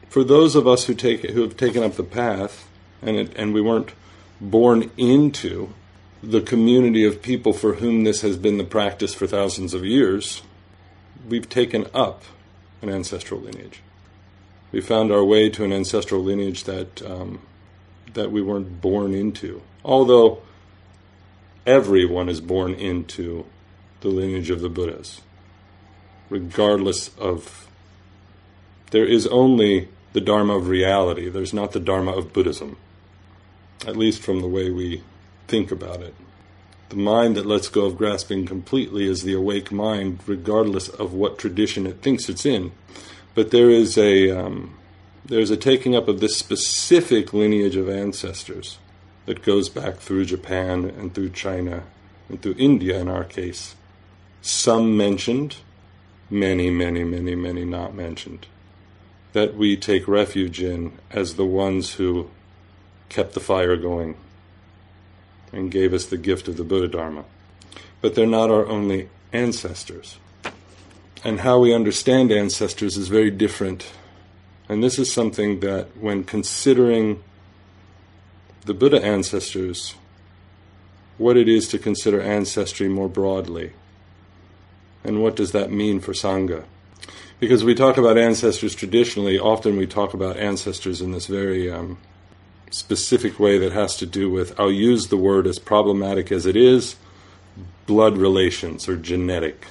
for 0.09 0.25
those 0.25 0.55
of 0.55 0.67
us 0.67 0.87
who 0.87 0.95
take 0.95 1.23
who 1.31 1.43
have 1.43 1.57
taken 1.57 1.83
up 1.83 1.95
the 1.95 2.03
path, 2.03 2.69
and 3.03 3.17
it, 3.17 3.37
and 3.37 3.53
we 3.53 3.61
weren't 3.61 3.93
born 4.41 4.91
into 4.97 5.73
the 6.23 6.41
community 6.41 7.05
of 7.05 7.23
people 7.23 7.53
for 7.53 7.75
whom 7.75 8.05
this 8.05 8.23
has 8.23 8.37
been 8.37 8.59
the 8.59 8.65
practice 8.65 9.15
for 9.15 9.27
thousands 9.27 9.75
of 9.75 9.85
years, 9.85 10.43
we've 11.29 11.49
taken 11.49 11.87
up 11.95 12.25
an 12.83 12.89
ancestral 12.89 13.41
lineage. 13.41 13.81
We 14.73 14.81
found 14.81 15.13
our 15.13 15.25
way 15.25 15.49
to 15.51 15.65
an 15.65 15.73
ancestral 15.73 16.23
lineage 16.23 16.65
that 16.65 17.03
um, 17.03 17.41
that 18.15 18.33
we 18.33 18.43
weren't 18.43 18.81
born 18.81 19.15
into. 19.15 19.63
Although 19.85 20.43
everyone 21.67 22.29
is 22.29 22.41
born 22.41 22.75
into 22.75 23.45
the 24.01 24.09
lineage 24.09 24.51
of 24.51 24.61
the 24.61 24.69
Buddhas, 24.69 25.21
regardless 26.31 27.11
of. 27.19 27.67
There 28.91 29.05
is 29.05 29.27
only 29.27 29.89
the 30.13 30.21
Dharma 30.21 30.57
of 30.57 30.69
reality. 30.69 31.29
There's 31.29 31.55
not 31.55 31.73
the 31.73 31.81
Dharma 31.81 32.13
of 32.13 32.33
Buddhism 32.33 32.77
at 33.87 33.97
least 33.97 34.23
from 34.23 34.41
the 34.41 34.49
way 34.49 34.71
we 34.71 35.03
think 35.47 35.71
about 35.71 36.03
it. 36.03 36.15
The 36.89 36.97
mind 36.97 37.37
that 37.37 37.47
lets 37.47 37.69
go 37.69 37.85
of 37.85 37.99
grasping 37.99 38.47
completely 38.47 39.07
is 39.07 39.23
the 39.23 39.35
awake 39.35 39.71
mind, 39.71 40.21
regardless 40.27 40.89
of 40.89 41.13
what 41.13 41.39
tradition 41.39 41.87
it 41.87 42.01
thinks 42.01 42.29
it's 42.29 42.47
in. 42.47 42.73
But 43.35 43.51
there 43.51 43.71
is 43.71 43.99
a 43.99 44.31
um, 44.31 44.77
there's 45.25 45.51
a 45.51 45.57
taking 45.57 45.95
up 45.95 46.09
of 46.09 46.21
this 46.21 46.39
specific 46.39 47.35
lineage 47.35 47.77
of 47.77 47.89
ancestors 47.89 48.79
that 49.27 49.43
goes 49.43 49.69
back 49.69 49.97
through 49.97 50.25
Japan 50.25 50.87
and 50.87 51.15
through 51.15 51.31
China 51.31 51.83
and 52.31 52.41
through 52.41 52.55
India 52.59 52.99
in 52.99 53.09
our 53.09 53.25
case. 53.25 53.77
Some 54.41 54.97
mentioned, 54.97 55.57
many, 56.31 56.71
many, 56.71 57.05
many, 57.05 57.35
many 57.35 57.65
not 57.67 57.95
mentioned. 57.95 58.47
That 59.39 59.55
we 59.55 59.77
take 59.77 60.09
refuge 60.09 60.61
in 60.61 60.99
as 61.13 61.37
the 61.37 61.47
ones 61.47 61.95
who 61.95 62.29
kept 63.09 63.35
the 63.35 63.41
fire 63.41 63.77
going 63.77 64.17
and 65.53 65.71
gave 65.71 65.95
us 65.95 66.07
the 66.07 66.17
gift 66.17 66.49
of 66.49 66.57
the 66.57 66.65
Buddha 66.65 66.89
Dharma. 66.89 67.25
But 68.01 68.17
they're 68.17 68.27
not 68.27 68.51
our 68.51 68.67
only 68.67 69.11
ancestors. 69.33 70.19
And 71.23 71.39
how 71.39 71.61
we 71.61 71.73
understand 71.73 72.33
ancestors 72.33 72.97
is 72.97 73.07
very 73.07 73.31
different. 73.31 73.93
And 74.69 74.83
this 74.83 74.99
is 74.99 75.13
something 75.13 75.61
that, 75.61 75.97
when 75.97 76.25
considering 76.25 77.23
the 78.67 78.75
Buddha 78.75 79.01
ancestors, 79.01 79.95
what 81.17 81.37
it 81.37 81.49
is 81.49 81.69
to 81.69 81.79
consider 81.79 82.21
ancestry 82.21 82.89
more 82.89 83.09
broadly, 83.09 83.71
and 85.05 85.23
what 85.23 85.37
does 85.37 85.53
that 85.53 85.71
mean 85.71 86.01
for 86.01 86.13
Sangha? 86.13 86.65
Because 87.41 87.63
we 87.63 87.75
talk 87.75 87.97
about 87.97 88.19
ancestors 88.19 88.75
traditionally, 88.75 89.39
often 89.39 89.77
we 89.77 89.87
talk 89.87 90.13
about 90.13 90.37
ancestors 90.37 91.01
in 91.01 91.13
this 91.13 91.27
very 91.27 91.71
um, 91.71 91.99
specific 92.71 93.39
way 93.39 93.59
that 93.59 93.73
has 93.73 93.97
to 93.99 94.07
do 94.07 94.29
with, 94.29 94.59
I'll 94.59 94.73
use 94.73 95.07
the 95.07 95.17
word 95.17 95.47
as 95.47 95.61
problematic 95.61 96.33
as 96.33 96.47
it 96.47 96.57
is, 96.57 96.97
blood 97.87 98.19
relations 98.19 98.89
or 98.89 98.97
genetic. 98.97 99.67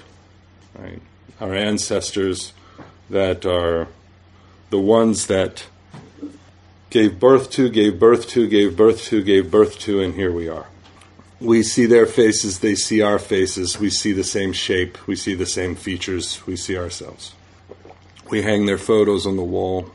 Right? 0.78 1.02
Our 1.42 1.54
ancestors 1.54 2.54
that 3.10 3.46
are 3.46 3.90
the 4.70 4.80
ones 4.80 5.28
that 5.28 5.66
gave 6.90 7.20
birth 7.20 7.52
to, 7.52 7.70
gave 7.70 8.00
birth 8.00 8.30
to, 8.30 8.48
gave 8.48 8.78
birth 8.78 9.04
to, 9.06 9.22
gave 9.22 9.52
birth 9.52 9.78
to, 9.80 10.00
and 10.00 10.14
here 10.14 10.32
we 10.32 10.48
are. 10.48 10.68
We 11.40 11.64
see 11.64 11.86
their 11.86 12.06
faces, 12.06 12.60
they 12.60 12.76
see 12.76 13.02
our 13.02 13.20
faces, 13.20 13.78
we 13.78 13.90
see 13.90 14.14
the 14.14 14.24
same 14.24 14.54
shape, 14.54 15.06
we 15.06 15.16
see 15.16 15.36
the 15.36 15.46
same 15.46 15.76
features, 15.76 16.46
we 16.48 16.56
see 16.56 16.78
ourselves. 16.78 17.34
We 18.30 18.42
hang 18.42 18.66
their 18.66 18.78
photos 18.78 19.26
on 19.26 19.38
the 19.38 19.44
wall, 19.44 19.90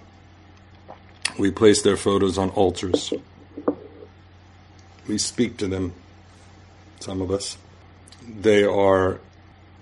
we 1.39 1.51
place 1.51 1.83
their 1.83 1.97
photos 1.97 2.39
on 2.39 2.49
altars. 2.51 3.13
We 5.07 5.19
speak 5.19 5.59
to 5.59 5.67
them, 5.67 5.93
some 7.01 7.21
of 7.21 7.31
us. 7.31 7.59
They 8.27 8.65
are 8.65 9.21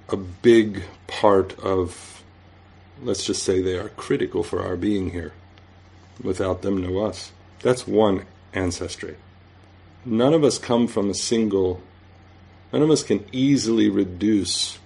a 0.08 0.16
big 0.16 0.82
part 1.06 1.58
of, 1.60 2.22
let's 3.02 3.24
just 3.24 3.42
say, 3.42 3.60
they 3.60 3.78
are 3.78 3.90
critical 3.90 4.42
for 4.42 4.62
our 4.62 4.76
being 4.76 5.10
here. 5.10 5.32
Without 6.22 6.62
them, 6.62 6.78
no 6.78 7.04
us. 7.04 7.32
That's 7.62 7.86
one 7.86 8.24
ancestry. 8.52 9.16
None 10.04 10.34
of 10.34 10.42
us 10.42 10.58
come 10.58 10.88
from 10.88 11.10
a 11.10 11.14
single, 11.14 11.82
none 12.72 12.82
of 12.82 12.90
us 12.90 13.02
can 13.02 13.24
easily 13.30 13.88
reduce 13.88 14.78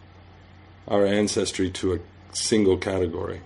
our 0.86 1.06
ancestry 1.06 1.70
to 1.70 1.94
a 1.94 1.98
single 2.32 2.76
category. 2.76 3.40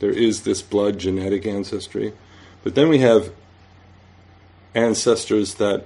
There 0.00 0.10
is 0.10 0.42
this 0.42 0.62
blood 0.62 0.98
genetic 0.98 1.46
ancestry, 1.46 2.12
but 2.62 2.74
then 2.74 2.88
we 2.88 2.98
have 2.98 3.32
ancestors 4.74 5.54
that 5.54 5.84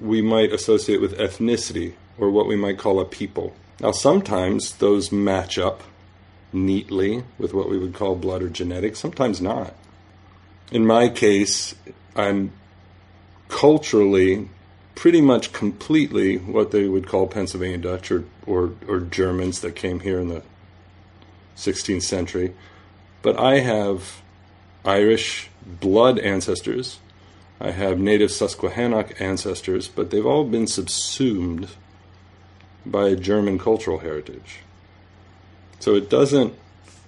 we 0.00 0.22
might 0.22 0.52
associate 0.52 1.00
with 1.00 1.18
ethnicity 1.18 1.94
or 2.18 2.30
what 2.30 2.46
we 2.46 2.56
might 2.56 2.78
call 2.78 3.00
a 3.00 3.04
people. 3.04 3.54
Now, 3.80 3.92
sometimes 3.92 4.72
those 4.76 5.12
match 5.12 5.58
up 5.58 5.82
neatly 6.52 7.24
with 7.38 7.52
what 7.52 7.68
we 7.68 7.78
would 7.78 7.94
call 7.94 8.14
blood 8.14 8.42
or 8.42 8.48
genetics, 8.48 8.98
sometimes 8.98 9.40
not. 9.40 9.74
In 10.72 10.86
my 10.86 11.08
case, 11.08 11.74
I'm 12.16 12.52
culturally 13.48 14.48
pretty 14.94 15.20
much 15.20 15.52
completely 15.52 16.38
what 16.38 16.72
they 16.72 16.88
would 16.88 17.06
call 17.06 17.26
Pennsylvania 17.26 17.78
Dutch 17.78 18.10
or, 18.10 18.24
or, 18.46 18.72
or 18.88 19.00
Germans 19.00 19.60
that 19.60 19.76
came 19.76 20.00
here 20.00 20.18
in 20.18 20.28
the 20.28 20.42
16th 21.56 22.02
century. 22.02 22.54
But 23.22 23.38
I 23.38 23.60
have 23.60 24.22
Irish 24.84 25.50
blood 25.64 26.18
ancestors. 26.18 26.98
I 27.60 27.72
have 27.72 27.98
native 27.98 28.30
Susquehannock 28.30 29.20
ancestors, 29.20 29.88
but 29.88 30.10
they've 30.10 30.24
all 30.26 30.44
been 30.44 30.66
subsumed 30.66 31.68
by 32.86 33.08
a 33.08 33.16
German 33.16 33.58
cultural 33.58 33.98
heritage. 33.98 34.60
So 35.80 35.94
it 35.94 36.08
doesn't 36.08 36.54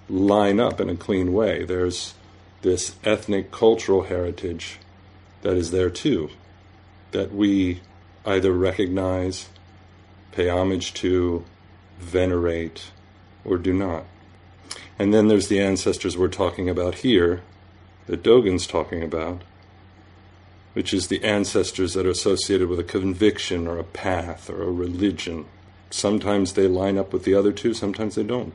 line 0.09 0.59
up 0.59 0.79
in 0.79 0.89
a 0.89 0.95
clean 0.95 1.33
way. 1.33 1.63
There's 1.63 2.13
this 2.61 2.95
ethnic 3.03 3.51
cultural 3.51 4.03
heritage 4.03 4.77
that 5.41 5.57
is 5.57 5.71
there 5.71 5.89
too, 5.89 6.29
that 7.11 7.33
we 7.33 7.81
either 8.25 8.51
recognize, 8.51 9.49
pay 10.31 10.49
homage 10.49 10.93
to, 10.93 11.43
venerate, 11.99 12.91
or 13.43 13.57
do 13.57 13.73
not. 13.73 14.05
And 14.99 15.13
then 15.13 15.27
there's 15.27 15.47
the 15.47 15.59
ancestors 15.59 16.17
we're 16.17 16.27
talking 16.27 16.69
about 16.69 16.95
here, 16.95 17.41
that 18.07 18.23
Dogen's 18.23 18.67
talking 18.67 19.03
about, 19.03 19.41
which 20.73 20.93
is 20.93 21.07
the 21.07 21.23
ancestors 21.23 21.93
that 21.93 22.05
are 22.05 22.11
associated 22.11 22.67
with 22.69 22.79
a 22.79 22.83
conviction 22.83 23.67
or 23.67 23.77
a 23.77 23.83
path 23.83 24.49
or 24.49 24.63
a 24.63 24.71
religion. 24.71 25.45
Sometimes 25.89 26.53
they 26.53 26.67
line 26.67 26.97
up 26.97 27.11
with 27.11 27.23
the 27.23 27.33
other 27.33 27.51
two, 27.51 27.73
sometimes 27.73 28.15
they 28.15 28.23
don't. 28.23 28.53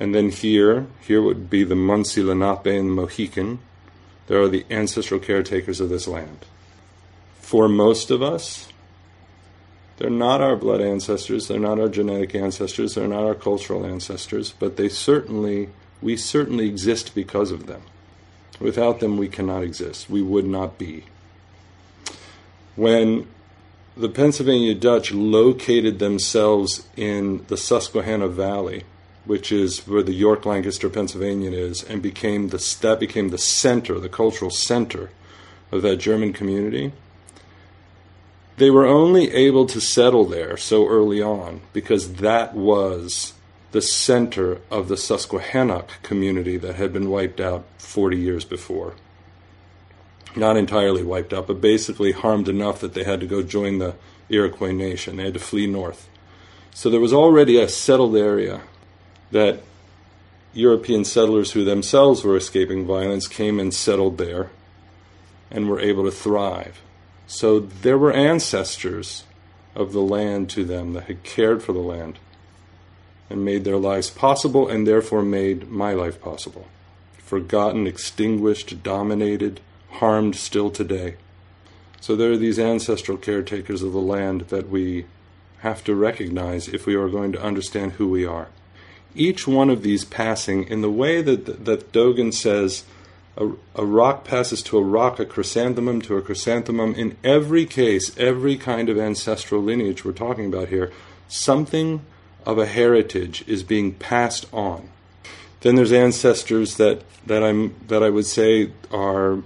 And 0.00 0.14
then 0.14 0.30
here, 0.30 0.86
here 1.00 1.22
would 1.22 1.50
be 1.50 1.62
the 1.62 1.74
Munsee 1.74 2.24
Lenape 2.24 2.66
and 2.66 2.90
the 2.90 2.94
Mohican. 2.94 3.60
There 4.26 4.40
are 4.40 4.48
the 4.48 4.64
ancestral 4.70 5.20
caretakers 5.20 5.80
of 5.80 5.88
this 5.88 6.08
land. 6.08 6.46
for 7.50 7.68
most 7.68 8.12
of 8.12 8.22
us, 8.22 8.69
they're 10.00 10.08
not 10.08 10.40
our 10.40 10.56
blood 10.56 10.80
ancestors, 10.80 11.46
they're 11.46 11.60
not 11.60 11.78
our 11.78 11.90
genetic 11.90 12.34
ancestors, 12.34 12.94
they're 12.94 13.06
not 13.06 13.24
our 13.24 13.34
cultural 13.34 13.84
ancestors, 13.84 14.54
but 14.58 14.78
they 14.78 14.88
certainly, 14.88 15.68
we 16.00 16.16
certainly 16.16 16.66
exist 16.66 17.14
because 17.14 17.50
of 17.50 17.66
them. 17.66 17.82
Without 18.58 19.00
them, 19.00 19.18
we 19.18 19.28
cannot 19.28 19.62
exist. 19.62 20.08
We 20.08 20.22
would 20.22 20.46
not 20.46 20.78
be. 20.78 21.04
When 22.76 23.28
the 23.94 24.08
Pennsylvania 24.08 24.74
Dutch 24.74 25.12
located 25.12 25.98
themselves 25.98 26.88
in 26.96 27.44
the 27.48 27.58
Susquehanna 27.58 28.28
Valley, 28.28 28.84
which 29.26 29.52
is 29.52 29.86
where 29.86 30.02
the 30.02 30.14
York 30.14 30.46
Lancaster 30.46 30.88
Pennsylvania 30.88 31.50
is, 31.50 31.84
and 31.84 32.00
became 32.00 32.48
the 32.48 32.78
that 32.80 33.00
became 33.00 33.28
the 33.28 33.36
center, 33.36 34.00
the 34.00 34.08
cultural 34.08 34.50
center 34.50 35.10
of 35.70 35.82
that 35.82 35.96
German 35.96 36.32
community. 36.32 36.92
They 38.60 38.70
were 38.70 38.84
only 38.84 39.32
able 39.32 39.64
to 39.64 39.80
settle 39.80 40.26
there 40.26 40.58
so 40.58 40.86
early 40.86 41.22
on 41.22 41.62
because 41.72 42.16
that 42.16 42.54
was 42.54 43.32
the 43.72 43.80
center 43.80 44.58
of 44.70 44.88
the 44.88 44.98
Susquehannock 44.98 46.02
community 46.02 46.58
that 46.58 46.74
had 46.74 46.92
been 46.92 47.08
wiped 47.08 47.40
out 47.40 47.64
40 47.78 48.18
years 48.18 48.44
before. 48.44 48.96
Not 50.36 50.58
entirely 50.58 51.02
wiped 51.02 51.32
out, 51.32 51.46
but 51.46 51.62
basically 51.62 52.12
harmed 52.12 52.50
enough 52.50 52.80
that 52.80 52.92
they 52.92 53.02
had 53.02 53.20
to 53.20 53.26
go 53.26 53.42
join 53.42 53.78
the 53.78 53.94
Iroquois 54.28 54.72
nation. 54.72 55.16
They 55.16 55.24
had 55.24 55.32
to 55.32 55.40
flee 55.40 55.66
north. 55.66 56.06
So 56.74 56.90
there 56.90 57.00
was 57.00 57.14
already 57.14 57.58
a 57.58 57.66
settled 57.66 58.14
area 58.14 58.60
that 59.30 59.62
European 60.52 61.06
settlers 61.06 61.52
who 61.52 61.64
themselves 61.64 62.22
were 62.22 62.36
escaping 62.36 62.84
violence 62.84 63.26
came 63.26 63.58
and 63.58 63.72
settled 63.72 64.18
there 64.18 64.50
and 65.50 65.66
were 65.66 65.80
able 65.80 66.04
to 66.04 66.10
thrive. 66.10 66.82
So 67.30 67.60
there 67.60 67.96
were 67.96 68.12
ancestors 68.12 69.22
of 69.76 69.92
the 69.92 70.02
land 70.02 70.50
to 70.50 70.64
them 70.64 70.94
that 70.94 71.04
had 71.04 71.22
cared 71.22 71.62
for 71.62 71.72
the 71.72 71.78
land 71.78 72.18
and 73.30 73.44
made 73.44 73.62
their 73.62 73.76
lives 73.76 74.10
possible 74.10 74.68
and 74.68 74.84
therefore 74.84 75.22
made 75.22 75.70
my 75.70 75.92
life 75.92 76.20
possible. 76.20 76.66
Forgotten, 77.18 77.86
extinguished, 77.86 78.82
dominated, 78.82 79.60
harmed 79.90 80.34
still 80.34 80.72
today. 80.72 81.14
So 82.00 82.16
there 82.16 82.32
are 82.32 82.36
these 82.36 82.58
ancestral 82.58 83.16
caretakers 83.16 83.84
of 83.84 83.92
the 83.92 84.00
land 84.00 84.48
that 84.48 84.68
we 84.68 85.06
have 85.58 85.84
to 85.84 85.94
recognize 85.94 86.66
if 86.66 86.84
we 86.84 86.96
are 86.96 87.08
going 87.08 87.30
to 87.30 87.42
understand 87.42 87.92
who 87.92 88.08
we 88.08 88.26
are. 88.26 88.48
Each 89.14 89.46
one 89.46 89.70
of 89.70 89.84
these 89.84 90.04
passing 90.04 90.64
in 90.64 90.80
the 90.80 90.90
way 90.90 91.22
that, 91.22 91.64
that 91.64 91.92
Dogen 91.92 92.34
says, 92.34 92.82
a, 93.36 93.50
a, 93.74 93.84
rock 93.84 94.24
passes 94.24 94.62
to 94.64 94.78
a 94.78 94.82
rock, 94.82 95.18
a 95.18 95.24
chrysanthemum 95.24 96.02
to 96.02 96.16
a 96.16 96.22
chrysanthemum. 96.22 96.94
In 96.94 97.16
every 97.22 97.64
case, 97.66 98.16
every 98.18 98.56
kind 98.56 98.88
of 98.88 98.98
ancestral 98.98 99.62
lineage 99.62 100.04
we're 100.04 100.12
talking 100.12 100.46
about 100.46 100.68
here, 100.68 100.92
something 101.28 102.04
of 102.44 102.58
a 102.58 102.66
heritage 102.66 103.44
is 103.46 103.62
being 103.62 103.92
passed 103.94 104.46
on. 104.52 104.88
Then 105.60 105.76
there's 105.76 105.92
ancestors 105.92 106.76
that, 106.76 107.02
that 107.26 107.42
I'm 107.42 107.74
that 107.88 108.02
I 108.02 108.10
would 108.10 108.26
say 108.26 108.72
are 108.90 109.42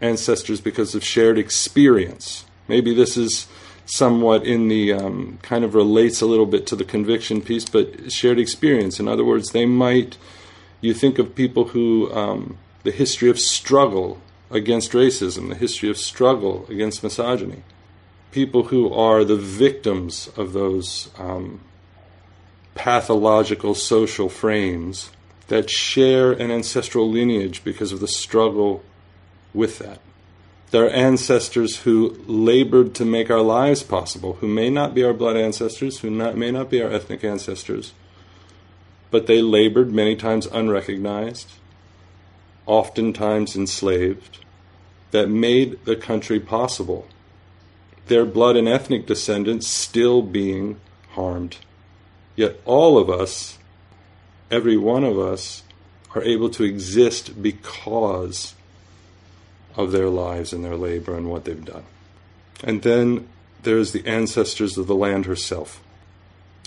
ancestors 0.00 0.60
because 0.60 0.94
of 0.94 1.02
shared 1.02 1.38
experience. 1.38 2.44
Maybe 2.68 2.94
this 2.94 3.16
is 3.16 3.46
somewhat 3.86 4.44
in 4.44 4.68
the 4.68 4.92
um, 4.92 5.38
kind 5.42 5.64
of 5.64 5.74
relates 5.74 6.20
a 6.20 6.26
little 6.26 6.46
bit 6.46 6.66
to 6.68 6.76
the 6.76 6.84
conviction 6.84 7.40
piece, 7.40 7.64
but 7.64 8.12
shared 8.12 8.38
experience. 8.38 9.00
In 9.00 9.08
other 9.08 9.24
words, 9.24 9.50
they 9.50 9.66
might 9.66 10.16
you 10.80 10.92
think 10.92 11.18
of 11.18 11.34
people 11.34 11.68
who 11.68 12.12
um, 12.12 12.58
the 12.84 12.92
history 12.92 13.28
of 13.28 13.40
struggle 13.40 14.20
against 14.50 14.92
racism, 14.92 15.48
the 15.48 15.54
history 15.56 15.90
of 15.90 15.98
struggle 15.98 16.66
against 16.68 17.02
misogyny, 17.02 17.62
people 18.30 18.64
who 18.64 18.92
are 18.92 19.24
the 19.24 19.36
victims 19.36 20.30
of 20.36 20.52
those 20.52 21.10
um, 21.18 21.60
pathological 22.74 23.74
social 23.74 24.28
frames 24.28 25.10
that 25.48 25.70
share 25.70 26.32
an 26.32 26.50
ancestral 26.50 27.10
lineage 27.10 27.64
because 27.64 27.92
of 27.92 28.00
the 28.00 28.08
struggle 28.08 28.82
with 29.52 29.78
that. 29.78 30.00
There 30.70 30.86
are 30.86 30.90
ancestors 30.90 31.78
who 31.78 32.20
labored 32.26 32.94
to 32.96 33.04
make 33.04 33.30
our 33.30 33.42
lives 33.42 33.82
possible, 33.82 34.34
who 34.34 34.48
may 34.48 34.70
not 34.70 34.94
be 34.94 35.04
our 35.04 35.12
blood 35.12 35.36
ancestors, 35.36 36.00
who 36.00 36.10
not, 36.10 36.36
may 36.36 36.50
not 36.50 36.68
be 36.68 36.82
our 36.82 36.90
ethnic 36.90 37.22
ancestors, 37.22 37.92
but 39.10 39.26
they 39.26 39.40
labored 39.40 39.92
many 39.92 40.16
times 40.16 40.46
unrecognized, 40.46 41.52
oftentimes 42.66 43.56
enslaved, 43.56 44.38
that 45.10 45.28
made 45.28 45.84
the 45.84 45.96
country 45.96 46.40
possible. 46.40 47.06
Their 48.06 48.24
blood 48.24 48.56
and 48.56 48.68
ethnic 48.68 49.06
descendants 49.06 49.66
still 49.66 50.22
being 50.22 50.80
harmed 51.10 51.58
Yet 52.36 52.60
all 52.64 52.98
of 52.98 53.08
us, 53.08 53.58
every 54.50 54.76
one 54.76 55.04
of 55.04 55.18
us, 55.18 55.62
are 56.14 56.22
able 56.22 56.50
to 56.50 56.64
exist 56.64 57.40
because 57.42 58.54
of 59.76 59.92
their 59.92 60.08
lives 60.08 60.52
and 60.52 60.64
their 60.64 60.76
labor 60.76 61.16
and 61.16 61.28
what 61.28 61.44
they've 61.44 61.64
done. 61.64 61.84
And 62.62 62.82
then 62.82 63.28
there's 63.62 63.92
the 63.92 64.06
ancestors 64.06 64.78
of 64.78 64.86
the 64.86 64.94
land 64.94 65.26
herself. 65.26 65.82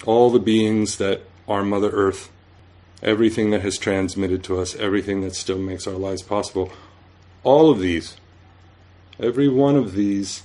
All 0.06 0.30
the 0.30 0.40
beings 0.40 0.98
that 0.98 1.22
are 1.48 1.64
Mother 1.64 1.90
Earth, 1.90 2.30
everything 3.02 3.52
that 3.52 3.62
has 3.62 3.78
transmitted 3.78 4.44
to 4.44 4.60
us, 4.60 4.76
everything 4.76 5.22
that 5.22 5.36
still 5.36 5.60
makes 5.60 5.88
our 5.88 5.94
lives 5.94 6.22
possible, 6.22 6.72
all 7.44 7.70
of 7.70 7.80
these, 7.80 8.18
every 9.20 9.48
one 9.48 9.76
of 9.76 9.94
these 9.94 10.44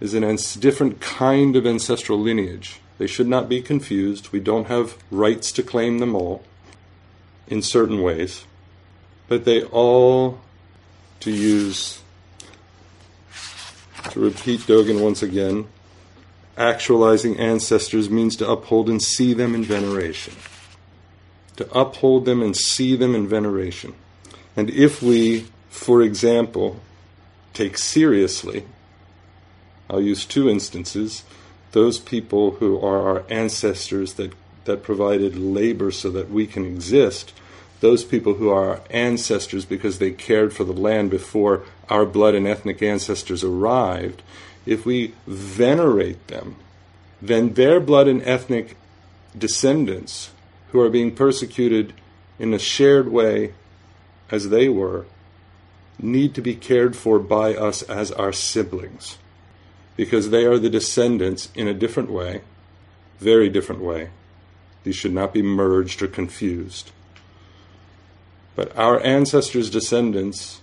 is 0.00 0.12
a 0.12 0.60
different 0.60 1.00
kind 1.00 1.56
of 1.56 1.66
ancestral 1.66 2.18
lineage. 2.18 2.80
They 2.98 3.06
should 3.06 3.28
not 3.28 3.48
be 3.48 3.62
confused. 3.62 4.32
We 4.32 4.40
don't 4.40 4.66
have 4.66 4.96
rights 5.10 5.52
to 5.52 5.62
claim 5.62 5.98
them 5.98 6.14
all 6.14 6.42
in 7.46 7.62
certain 7.62 8.02
ways, 8.02 8.44
but 9.28 9.44
they 9.44 9.62
all, 9.62 10.40
to 11.20 11.30
use, 11.30 12.02
to 14.10 14.20
repeat 14.20 14.60
Dogen 14.60 15.00
once 15.02 15.22
again, 15.22 15.66
actualizing 16.56 17.38
ancestors 17.38 18.10
means 18.10 18.36
to 18.36 18.50
uphold 18.50 18.88
and 18.88 19.02
see 19.02 19.32
them 19.32 19.54
in 19.54 19.62
veneration. 19.62 20.34
To 21.56 21.78
uphold 21.78 22.24
them 22.26 22.42
and 22.42 22.56
see 22.56 22.96
them 22.96 23.14
in 23.14 23.26
veneration. 23.26 23.94
And 24.56 24.70
if 24.70 25.02
we, 25.02 25.46
for 25.68 26.02
example, 26.02 26.80
take 27.54 27.78
seriously, 27.78 28.64
I'll 29.88 30.02
use 30.02 30.24
two 30.24 30.48
instances 30.48 31.24
those 31.72 31.98
people 31.98 32.52
who 32.52 32.80
are 32.80 33.02
our 33.06 33.24
ancestors 33.28 34.14
that, 34.14 34.32
that 34.64 34.82
provided 34.82 35.36
labor 35.36 35.90
so 35.90 36.10
that 36.10 36.30
we 36.30 36.46
can 36.46 36.64
exist, 36.64 37.34
those 37.80 38.02
people 38.02 38.34
who 38.34 38.48
are 38.48 38.70
our 38.70 38.80
ancestors 38.88 39.66
because 39.66 39.98
they 39.98 40.10
cared 40.10 40.54
for 40.54 40.64
the 40.64 40.72
land 40.72 41.10
before 41.10 41.64
our 41.90 42.06
blood 42.06 42.34
and 42.34 42.46
ethnic 42.46 42.82
ancestors 42.82 43.44
arrived, 43.44 44.22
if 44.64 44.86
we 44.86 45.12
venerate 45.26 46.28
them, 46.28 46.56
then 47.20 47.52
their 47.52 47.78
blood 47.78 48.08
and 48.08 48.22
ethnic 48.22 48.76
descendants 49.36 50.30
who 50.70 50.80
are 50.80 50.90
being 50.90 51.14
persecuted 51.14 51.92
in 52.38 52.52
a 52.52 52.58
shared 52.58 53.08
way 53.08 53.54
as 54.30 54.48
they 54.48 54.68
were 54.68 55.06
need 55.98 56.34
to 56.34 56.42
be 56.42 56.54
cared 56.54 56.96
for 56.96 57.18
by 57.18 57.54
us 57.54 57.82
as 57.82 58.12
our 58.12 58.32
siblings 58.32 59.18
because 59.96 60.30
they 60.30 60.44
are 60.44 60.58
the 60.58 60.68
descendants 60.68 61.48
in 61.54 61.66
a 61.66 61.74
different 61.74 62.10
way, 62.10 62.42
very 63.18 63.48
different 63.48 63.80
way. 63.80 64.10
These 64.84 64.96
should 64.96 65.12
not 65.12 65.32
be 65.32 65.42
merged 65.42 66.02
or 66.02 66.06
confused. 66.06 66.92
But 68.54 68.76
our 68.76 69.00
ancestors' 69.00 69.70
descendants 69.70 70.60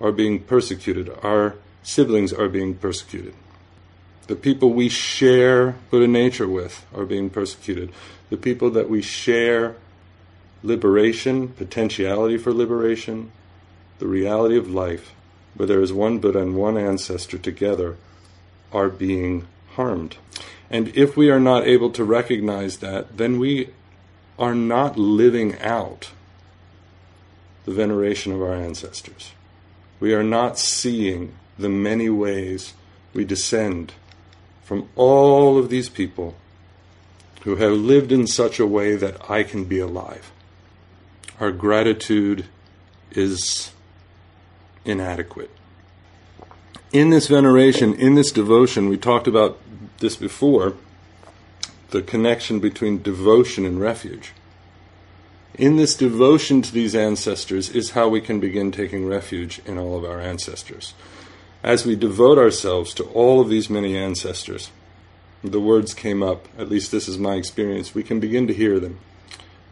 are 0.00 0.12
being 0.12 0.40
persecuted. 0.40 1.10
Our 1.22 1.56
siblings 1.82 2.32
are 2.32 2.48
being 2.48 2.74
persecuted. 2.74 3.34
The 4.30 4.36
people 4.36 4.70
we 4.72 4.88
share 4.88 5.74
Buddha 5.90 6.06
nature 6.06 6.46
with 6.46 6.86
are 6.94 7.04
being 7.04 7.30
persecuted. 7.30 7.90
The 8.28 8.36
people 8.36 8.70
that 8.70 8.88
we 8.88 9.02
share 9.02 9.74
liberation, 10.62 11.48
potentiality 11.48 12.38
for 12.38 12.52
liberation, 12.52 13.32
the 13.98 14.06
reality 14.06 14.56
of 14.56 14.70
life, 14.70 15.16
where 15.56 15.66
there 15.66 15.82
is 15.82 15.92
one 15.92 16.20
Buddha 16.20 16.38
and 16.38 16.54
one 16.54 16.78
ancestor 16.78 17.38
together, 17.38 17.96
are 18.72 18.88
being 18.88 19.48
harmed. 19.70 20.16
And 20.70 20.96
if 20.96 21.16
we 21.16 21.28
are 21.28 21.40
not 21.40 21.66
able 21.66 21.90
to 21.90 22.04
recognize 22.04 22.76
that, 22.76 23.16
then 23.16 23.40
we 23.40 23.70
are 24.38 24.54
not 24.54 24.96
living 24.96 25.58
out 25.58 26.12
the 27.64 27.72
veneration 27.72 28.32
of 28.32 28.40
our 28.40 28.54
ancestors. 28.54 29.32
We 29.98 30.14
are 30.14 30.22
not 30.22 30.56
seeing 30.56 31.34
the 31.58 31.68
many 31.68 32.08
ways 32.08 32.74
we 33.12 33.24
descend 33.24 33.94
from 34.70 34.88
all 34.94 35.58
of 35.58 35.68
these 35.68 35.88
people 35.88 36.36
who 37.42 37.56
have 37.56 37.72
lived 37.72 38.12
in 38.12 38.24
such 38.24 38.60
a 38.60 38.66
way 38.66 38.94
that 38.94 39.28
I 39.28 39.42
can 39.42 39.64
be 39.64 39.80
alive. 39.80 40.30
Our 41.40 41.50
gratitude 41.50 42.46
is 43.10 43.72
inadequate. 44.84 45.50
In 46.92 47.10
this 47.10 47.26
veneration, 47.26 47.94
in 47.94 48.14
this 48.14 48.30
devotion, 48.30 48.88
we 48.88 48.96
talked 48.96 49.26
about 49.26 49.58
this 49.98 50.14
before 50.14 50.74
the 51.90 52.00
connection 52.00 52.60
between 52.60 53.02
devotion 53.02 53.66
and 53.66 53.80
refuge. 53.80 54.30
In 55.54 55.78
this 55.78 55.96
devotion 55.96 56.62
to 56.62 56.72
these 56.72 56.94
ancestors 56.94 57.70
is 57.70 57.90
how 57.90 58.08
we 58.08 58.20
can 58.20 58.38
begin 58.38 58.70
taking 58.70 59.08
refuge 59.08 59.60
in 59.66 59.78
all 59.78 59.96
of 59.96 60.04
our 60.04 60.20
ancestors. 60.20 60.94
As 61.62 61.84
we 61.84 61.94
devote 61.94 62.38
ourselves 62.38 62.94
to 62.94 63.04
all 63.04 63.40
of 63.40 63.50
these 63.50 63.68
many 63.68 63.96
ancestors, 63.96 64.70
the 65.44 65.60
words 65.60 65.92
came 65.92 66.22
up, 66.22 66.48
at 66.58 66.70
least 66.70 66.90
this 66.90 67.06
is 67.06 67.18
my 67.18 67.34
experience, 67.34 67.94
we 67.94 68.02
can 68.02 68.18
begin 68.18 68.46
to 68.46 68.54
hear 68.54 68.80
them. 68.80 68.98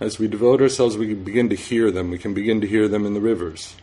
As 0.00 0.18
we 0.18 0.28
devote 0.28 0.60
ourselves, 0.62 0.96
we 0.96 1.08
can 1.08 1.24
begin 1.24 1.48
to 1.48 1.56
hear 1.56 1.90
them. 1.90 2.10
We 2.10 2.18
can 2.18 2.34
begin 2.34 2.60
to 2.60 2.66
hear 2.66 2.88
them 2.88 3.04
in 3.04 3.14
the 3.14 3.20
rivers. 3.20 3.74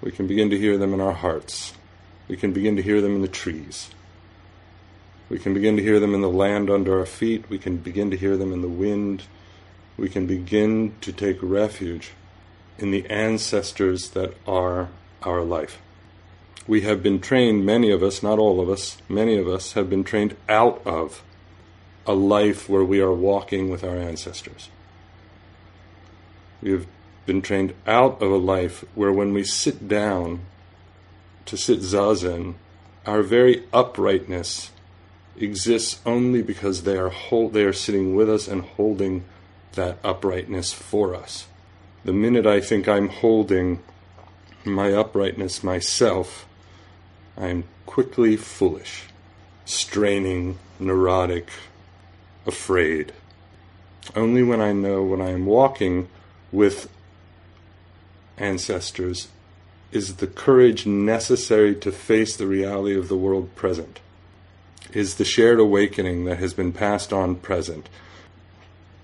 We 0.00 0.10
can 0.10 0.26
begin 0.26 0.50
to 0.50 0.58
hear 0.58 0.76
them 0.76 0.92
in 0.92 1.00
our 1.00 1.12
hearts. 1.12 1.74
We 2.28 2.36
can 2.36 2.52
begin 2.52 2.76
to 2.76 2.82
hear 2.82 3.00
them 3.00 3.14
in 3.14 3.22
the 3.22 3.28
trees. 3.28 3.90
We 5.28 5.38
can 5.38 5.54
begin 5.54 5.76
to 5.76 5.82
hear 5.82 6.00
them 6.00 6.14
in 6.14 6.20
the 6.20 6.28
land 6.28 6.68
under 6.68 6.98
our 6.98 7.06
feet. 7.06 7.48
We 7.48 7.58
can 7.58 7.78
begin 7.78 8.10
to 8.10 8.16
hear 8.16 8.36
them 8.36 8.52
in 8.52 8.60
the 8.60 8.68
wind. 8.68 9.22
We 9.96 10.08
can 10.08 10.26
begin 10.26 10.94
to 11.00 11.12
take 11.12 11.38
refuge 11.40 12.10
in 12.78 12.90
the 12.90 13.06
ancestors 13.06 14.10
that 14.10 14.34
are 14.46 14.90
our 15.22 15.42
life. 15.42 15.80
We 16.66 16.80
have 16.82 17.02
been 17.02 17.20
trained, 17.20 17.66
many 17.66 17.90
of 17.90 18.02
us, 18.02 18.22
not 18.22 18.38
all 18.38 18.60
of 18.60 18.70
us, 18.70 18.98
many 19.08 19.36
of 19.36 19.46
us 19.46 19.72
have 19.72 19.90
been 19.90 20.04
trained 20.04 20.36
out 20.48 20.80
of 20.86 21.22
a 22.06 22.14
life 22.14 22.68
where 22.68 22.84
we 22.84 23.00
are 23.00 23.12
walking 23.12 23.70
with 23.70 23.84
our 23.84 23.96
ancestors. 23.96 24.68
We 26.62 26.70
have 26.70 26.86
been 27.26 27.42
trained 27.42 27.74
out 27.86 28.22
of 28.22 28.30
a 28.30 28.36
life 28.36 28.84
where 28.94 29.12
when 29.12 29.32
we 29.32 29.44
sit 29.44 29.88
down 29.88 30.40
to 31.46 31.56
sit 31.56 31.80
zazen, 31.80 32.54
our 33.06 33.22
very 33.22 33.64
uprightness 33.72 34.70
exists 35.36 36.00
only 36.06 36.42
because 36.42 36.82
they 36.82 36.96
are 36.96 37.10
hold, 37.10 37.52
they 37.52 37.64
are 37.64 37.72
sitting 37.72 38.14
with 38.14 38.30
us 38.30 38.48
and 38.48 38.62
holding 38.62 39.24
that 39.72 39.98
uprightness 40.04 40.72
for 40.72 41.14
us. 41.14 41.46
The 42.04 42.12
minute 42.12 42.46
I 42.46 42.60
think 42.60 42.88
I'm 42.88 43.08
holding 43.08 43.82
my 44.64 44.92
uprightness 44.92 45.62
myself, 45.62 46.46
I 47.36 47.48
am 47.48 47.64
quickly 47.86 48.36
foolish, 48.36 49.04
straining, 49.64 50.58
neurotic, 50.78 51.48
afraid. 52.46 53.12
Only 54.14 54.42
when 54.42 54.60
I 54.60 54.72
know 54.72 55.02
when 55.02 55.20
I 55.20 55.30
am 55.30 55.46
walking 55.46 56.08
with 56.52 56.88
ancestors 58.36 59.28
is 59.92 60.16
the 60.16 60.26
courage 60.26 60.86
necessary 60.86 61.74
to 61.76 61.92
face 61.92 62.36
the 62.36 62.46
reality 62.46 62.96
of 62.98 63.08
the 63.08 63.16
world 63.16 63.54
present, 63.54 64.00
is 64.92 65.14
the 65.14 65.24
shared 65.24 65.60
awakening 65.60 66.24
that 66.24 66.38
has 66.38 66.52
been 66.52 66.72
passed 66.72 67.12
on 67.12 67.36
present. 67.36 67.88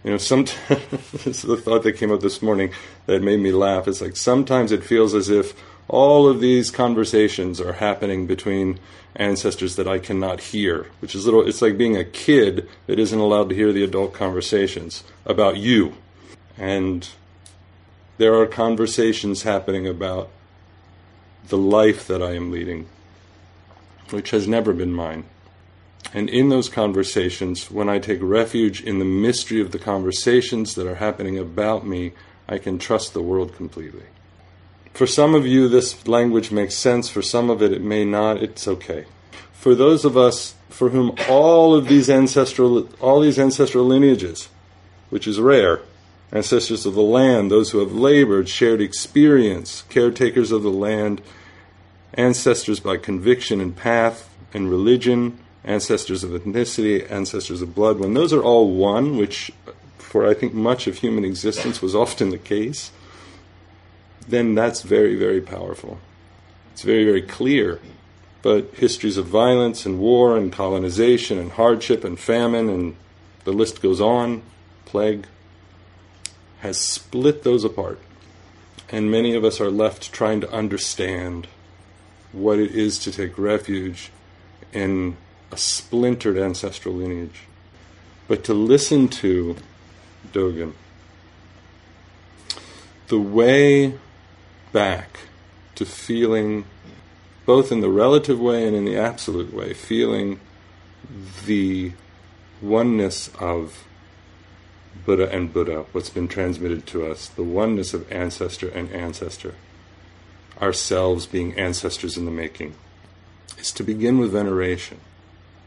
You 0.03 0.13
know, 0.13 0.17
sometimes, 0.17 0.87
this 1.13 1.27
is 1.27 1.43
the 1.43 1.57
thought 1.57 1.83
that 1.83 1.93
came 1.93 2.11
up 2.11 2.21
this 2.21 2.41
morning 2.41 2.73
that 3.07 3.23
made 3.23 3.41
me 3.41 3.53
laugh. 3.53 3.87
It's 3.87 4.01
like 4.01 4.17
sometimes 4.17 4.73
it 4.73 4.83
feels 4.83 5.15
as 5.15 5.29
if 5.29 5.55
all 5.89 6.29
of 6.29 6.41
these 6.41 6.71
conversations 6.71 7.61
are 7.61 7.75
happening 7.75 8.27
between 8.27 8.79
ancestors 9.17 9.77
that 9.77 9.89
I 9.89 9.99
cannot 9.99 10.41
hear, 10.41 10.87
which 11.01 11.15
is 11.15 11.25
little, 11.25 11.47
it's 11.47 11.61
like 11.61 11.77
being 11.77 11.97
a 11.97 12.05
kid 12.05 12.69
that 12.87 12.99
isn't 12.99 13.19
allowed 13.19 13.49
to 13.51 13.55
hear 13.55 13.73
the 13.73 13.85
adult 13.85 14.15
conversations 14.15 15.05
about 15.27 15.57
you. 15.57 15.95
And 16.57 17.09
there 18.19 18.35
are 18.35 18.47
conversations 18.47 19.43
happening 19.43 19.87
about 19.87 20.31
the 21.49 21.59
life 21.59 22.07
that 22.07 22.23
I 22.23 22.35
am 22.35 22.51
leading, 22.51 22.87
which 24.11 24.31
has 24.31 24.47
never 24.47 24.73
been 24.73 24.93
mine. 24.93 25.25
And 26.13 26.29
in 26.29 26.49
those 26.49 26.69
conversations, 26.69 27.71
when 27.71 27.89
I 27.89 27.99
take 27.99 28.19
refuge 28.21 28.83
in 28.83 28.99
the 28.99 29.05
mystery 29.05 29.61
of 29.61 29.71
the 29.71 29.79
conversations 29.79 30.75
that 30.75 30.87
are 30.87 30.97
happening 30.97 31.39
about 31.39 31.87
me, 31.87 32.13
I 32.49 32.59
can 32.59 32.79
trust 32.79 33.15
the 33.15 33.23
world 33.23 33.55
completely. 33.55 34.05
For 34.93 35.07
some 35.07 35.35
of 35.35 35.47
you, 35.47 35.69
this 35.69 36.07
language 36.09 36.51
makes 36.51 36.75
sense. 36.75 37.09
For 37.09 37.23
some 37.23 37.49
of 37.49 37.63
it, 37.63 37.73
it 37.73 37.83
may 37.83 38.05
not. 38.05 38.43
It's 38.43 38.67
okay. 38.67 39.07
For 39.53 39.75
those 39.75 40.05
of 40.05 40.17
us 40.17 40.55
for 40.69 40.91
whom 40.91 41.15
all 41.29 41.75
of 41.75 41.89
these 41.89 42.09
ancestral, 42.09 42.89
all 43.01 43.21
these 43.21 43.39
ancestral 43.39 43.85
lineages, 43.85 44.49
which 45.11 45.27
is 45.27 45.39
rare, 45.39 45.81
ancestors 46.33 46.87
of 46.87 46.95
the 46.95 47.03
land, 47.03 47.51
those 47.51 47.71
who 47.71 47.79
have 47.79 47.93
labored, 47.93 48.49
shared 48.49 48.81
experience, 48.81 49.83
caretakers 49.89 50.53
of 50.53 50.63
the 50.63 50.71
land, 50.71 51.21
ancestors 52.15 52.81
by 52.81 52.97
conviction 52.97 53.61
and 53.61 53.77
path 53.77 54.35
and 54.55 54.71
religion, 54.71 55.39
ancestors 55.65 56.25
of 56.25 56.31
ethnicity, 56.31 57.11
ancestors 57.11 57.63
of 57.63 57.75
blood, 57.75 57.99
when 57.99 58.15
those 58.15 58.33
are 58.33 58.43
all 58.43 58.73
one, 58.75 59.17
which 59.17 59.53
for 60.11 60.27
I 60.27 60.35
think 60.35 60.53
much 60.53 60.87
of 60.87 60.99
human 60.99 61.25
existence 61.25 61.81
was 61.81 61.95
often 61.95 62.31
the 62.31 62.39
case, 62.39 62.91
then 64.27 64.55
that's 64.55 64.83
very, 64.83 65.15
very 65.15 65.41
powerful. 65.41 66.01
It's 66.73 66.83
very, 66.83 67.05
very 67.05 67.23
clear. 67.23 67.81
But 68.43 68.75
histories 68.75 69.17
of 69.17 69.27
violence 69.27 69.87
and 69.87 70.01
war 70.01 70.37
and 70.37 70.53
colonization 70.53 71.39
and 71.39 71.53
hardship 71.53 72.03
and 72.03 72.19
famine 72.19 72.69
and 72.69 72.97
the 73.45 73.53
list 73.53 73.83
goes 73.83 74.01
on, 74.01 74.43
plague, 74.85 75.27
has 76.61 76.79
split 76.79 77.45
those 77.45 77.65
apart. 77.65 78.01
And 78.91 79.11
many 79.11 79.35
of 79.37 79.45
us 79.45 79.61
are 79.61 79.71
left 79.71 80.13
trying 80.13 80.41
to 80.41 80.53
understand 80.53 81.47
what 82.33 82.59
it 82.59 82.73
is 82.73 82.99
to 83.01 83.13
take 83.13 83.39
refuge 83.39 84.11
in 84.73 85.17
a 85.53 85.57
splintered 85.57 86.39
ancestral 86.39 86.95
lineage. 86.95 87.43
But 88.29 88.45
to 88.45 88.55
listen 88.55 89.09
to 89.09 89.57
Dogen, 90.33 90.75
the 93.09 93.19
way 93.19 93.95
back 94.73 95.21
to 95.75 95.85
feeling, 95.85 96.65
both 97.45 97.73
in 97.73 97.81
the 97.81 97.89
relative 97.89 98.39
way 98.39 98.67
and 98.67 98.77
in 98.77 98.85
the 98.85 98.97
absolute 98.97 99.53
way, 99.53 99.75
feeling 99.75 100.39
the 101.47 101.93
oneness 102.63 103.31
of 103.41 103.85
Buddha 105.05 105.29
and 105.31 105.53
Buddha, 105.53 105.87
what's 105.93 106.11
been 106.11 106.29
transmitted 106.29 106.87
to 106.87 107.07
us, 107.07 107.29
the 107.29 107.43
oneness 107.43 107.95
of 107.95 108.11
ancestor 108.13 108.69
and 108.69 108.91
ancestor, 108.93 109.55
ourselves 110.61 111.27
being 111.27 111.55
ancestors 111.59 112.17
in 112.17 112.27
the 112.27 112.31
making, 112.31 112.75
is 113.59 113.73
to 113.73 113.83
begin 113.83 114.19
with 114.19 114.33
veneration, 114.33 115.01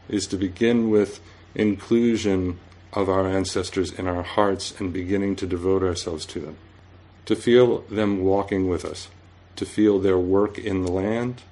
is 0.08 0.26
to 0.28 0.36
begin 0.36 0.90
with 0.90 1.20
inclusion 1.54 2.58
of 2.92 3.08
our 3.08 3.26
ancestors 3.26 3.92
in 3.92 4.06
our 4.06 4.22
hearts 4.22 4.78
and 4.78 4.92
beginning 4.92 5.36
to 5.36 5.46
devote 5.46 5.82
ourselves 5.82 6.24
to 6.26 6.40
them, 6.40 6.56
to 7.26 7.34
feel 7.34 7.78
them 7.82 8.22
walking 8.22 8.68
with 8.68 8.84
us, 8.84 9.08
to 9.56 9.66
feel 9.66 9.98
their 9.98 10.18
work 10.18 10.58
in 10.58 10.82
the 10.82 10.92
land. 10.92 11.42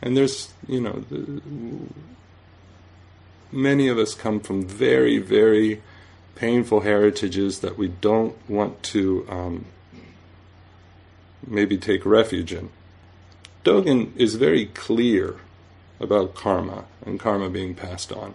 And 0.00 0.16
there's, 0.16 0.52
you 0.68 0.80
know, 0.80 1.04
many 3.50 3.88
of 3.88 3.98
us 3.98 4.14
come 4.14 4.40
from 4.40 4.66
very, 4.66 5.18
very 5.18 5.82
painful 6.34 6.80
heritages 6.80 7.60
that 7.60 7.78
we 7.78 7.88
don't 7.88 8.36
want 8.48 8.82
to 8.82 9.26
um, 9.28 9.64
maybe 11.46 11.76
take 11.78 12.04
refuge 12.04 12.52
in. 12.52 12.70
Dogen 13.64 14.14
is 14.16 14.34
very 14.34 14.66
clear 14.66 15.36
about 16.04 16.34
karma 16.34 16.84
and 17.04 17.18
karma 17.18 17.50
being 17.50 17.74
passed 17.74 18.12
on. 18.12 18.34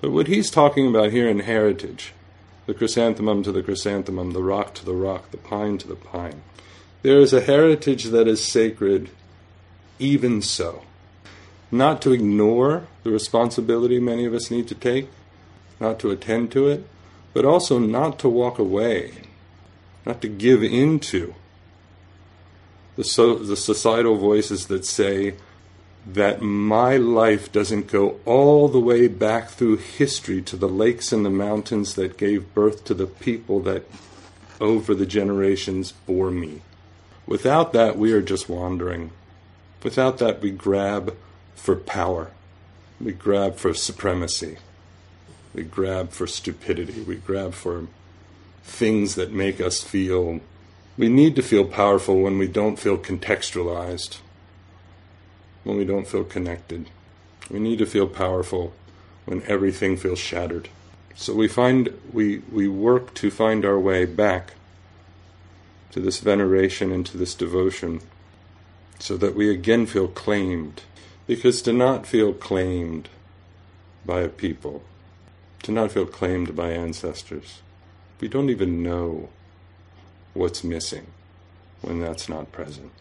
But 0.00 0.12
what 0.12 0.28
he's 0.28 0.50
talking 0.50 0.86
about 0.86 1.10
here 1.10 1.28
in 1.28 1.40
heritage, 1.40 2.12
the 2.66 2.74
chrysanthemum 2.74 3.42
to 3.42 3.50
the 3.50 3.62
chrysanthemum, 3.62 4.32
the 4.32 4.42
rock 4.42 4.74
to 4.74 4.84
the 4.84 4.94
rock, 4.94 5.30
the 5.30 5.36
pine 5.36 5.78
to 5.78 5.88
the 5.88 5.96
pine, 5.96 6.42
there 7.02 7.18
is 7.18 7.32
a 7.32 7.40
heritage 7.40 8.04
that 8.04 8.28
is 8.28 8.42
sacred 8.42 9.10
even 9.98 10.42
so. 10.42 10.82
Not 11.70 12.00
to 12.02 12.12
ignore 12.12 12.86
the 13.02 13.10
responsibility 13.10 13.98
many 13.98 14.24
of 14.24 14.34
us 14.34 14.50
need 14.50 14.68
to 14.68 14.74
take, 14.74 15.08
not 15.80 15.98
to 16.00 16.10
attend 16.10 16.52
to 16.52 16.68
it, 16.68 16.86
but 17.32 17.44
also 17.44 17.78
not 17.78 18.18
to 18.20 18.28
walk 18.28 18.58
away, 18.58 19.12
not 20.04 20.20
to 20.22 20.28
give 20.28 20.62
into 20.62 21.34
the, 22.96 23.04
so, 23.04 23.34
the 23.36 23.56
societal 23.56 24.16
voices 24.16 24.66
that 24.66 24.84
say 24.84 25.34
that 26.06 26.40
my 26.40 26.96
life 26.96 27.50
doesn't 27.50 27.88
go 27.88 28.20
all 28.24 28.68
the 28.68 28.78
way 28.78 29.08
back 29.08 29.48
through 29.48 29.76
history 29.76 30.40
to 30.40 30.56
the 30.56 30.68
lakes 30.68 31.12
and 31.12 31.24
the 31.24 31.30
mountains 31.30 31.94
that 31.96 32.16
gave 32.16 32.54
birth 32.54 32.84
to 32.84 32.94
the 32.94 33.08
people 33.08 33.58
that 33.60 33.84
over 34.60 34.94
the 34.94 35.06
generations 35.06 35.92
bore 35.92 36.30
me. 36.30 36.62
Without 37.26 37.72
that, 37.72 37.98
we 37.98 38.12
are 38.12 38.22
just 38.22 38.48
wandering. 38.48 39.10
Without 39.82 40.18
that, 40.18 40.40
we 40.40 40.52
grab 40.52 41.16
for 41.56 41.74
power. 41.74 42.30
We 43.00 43.12
grab 43.12 43.56
for 43.56 43.74
supremacy. 43.74 44.58
We 45.52 45.64
grab 45.64 46.10
for 46.10 46.28
stupidity. 46.28 47.02
We 47.02 47.16
grab 47.16 47.52
for 47.52 47.88
things 48.62 49.16
that 49.16 49.32
make 49.32 49.60
us 49.60 49.82
feel. 49.82 50.40
We 50.96 51.08
need 51.08 51.34
to 51.36 51.42
feel 51.42 51.64
powerful 51.64 52.20
when 52.20 52.38
we 52.38 52.46
don't 52.46 52.78
feel 52.78 52.96
contextualized. 52.96 54.18
When 55.66 55.76
we 55.76 55.84
don't 55.84 56.06
feel 56.06 56.24
connected. 56.24 56.88
We 57.50 57.58
need 57.58 57.78
to 57.78 57.86
feel 57.86 58.06
powerful 58.06 58.72
when 59.24 59.42
everything 59.42 59.96
feels 59.96 60.20
shattered. 60.20 60.68
So 61.16 61.34
we 61.34 61.48
find 61.48 61.92
we 62.12 62.38
we 62.52 62.68
work 62.68 63.14
to 63.14 63.30
find 63.30 63.64
our 63.64 63.78
way 63.78 64.04
back 64.04 64.52
to 65.90 66.00
this 66.00 66.20
veneration 66.20 66.92
and 66.92 67.04
to 67.06 67.16
this 67.16 67.34
devotion 67.34 68.00
so 68.98 69.16
that 69.16 69.34
we 69.34 69.50
again 69.50 69.86
feel 69.86 70.08
claimed. 70.08 70.82
Because 71.26 71.60
to 71.62 71.72
not 71.72 72.06
feel 72.06 72.32
claimed 72.32 73.08
by 74.04 74.20
a 74.20 74.28
people, 74.28 74.84
to 75.64 75.72
not 75.72 75.90
feel 75.90 76.06
claimed 76.06 76.54
by 76.54 76.70
ancestors, 76.70 77.60
we 78.20 78.28
don't 78.28 78.50
even 78.50 78.84
know 78.84 79.30
what's 80.32 80.62
missing 80.62 81.08
when 81.80 81.98
that's 81.98 82.28
not 82.28 82.52
present. 82.52 82.92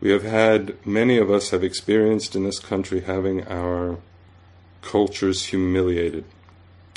We 0.00 0.10
have 0.10 0.22
had, 0.22 0.84
many 0.86 1.18
of 1.18 1.30
us 1.30 1.50
have 1.50 1.62
experienced 1.62 2.34
in 2.34 2.44
this 2.44 2.58
country 2.58 3.02
having 3.02 3.46
our 3.46 3.98
cultures 4.82 5.46
humiliated. 5.46 6.24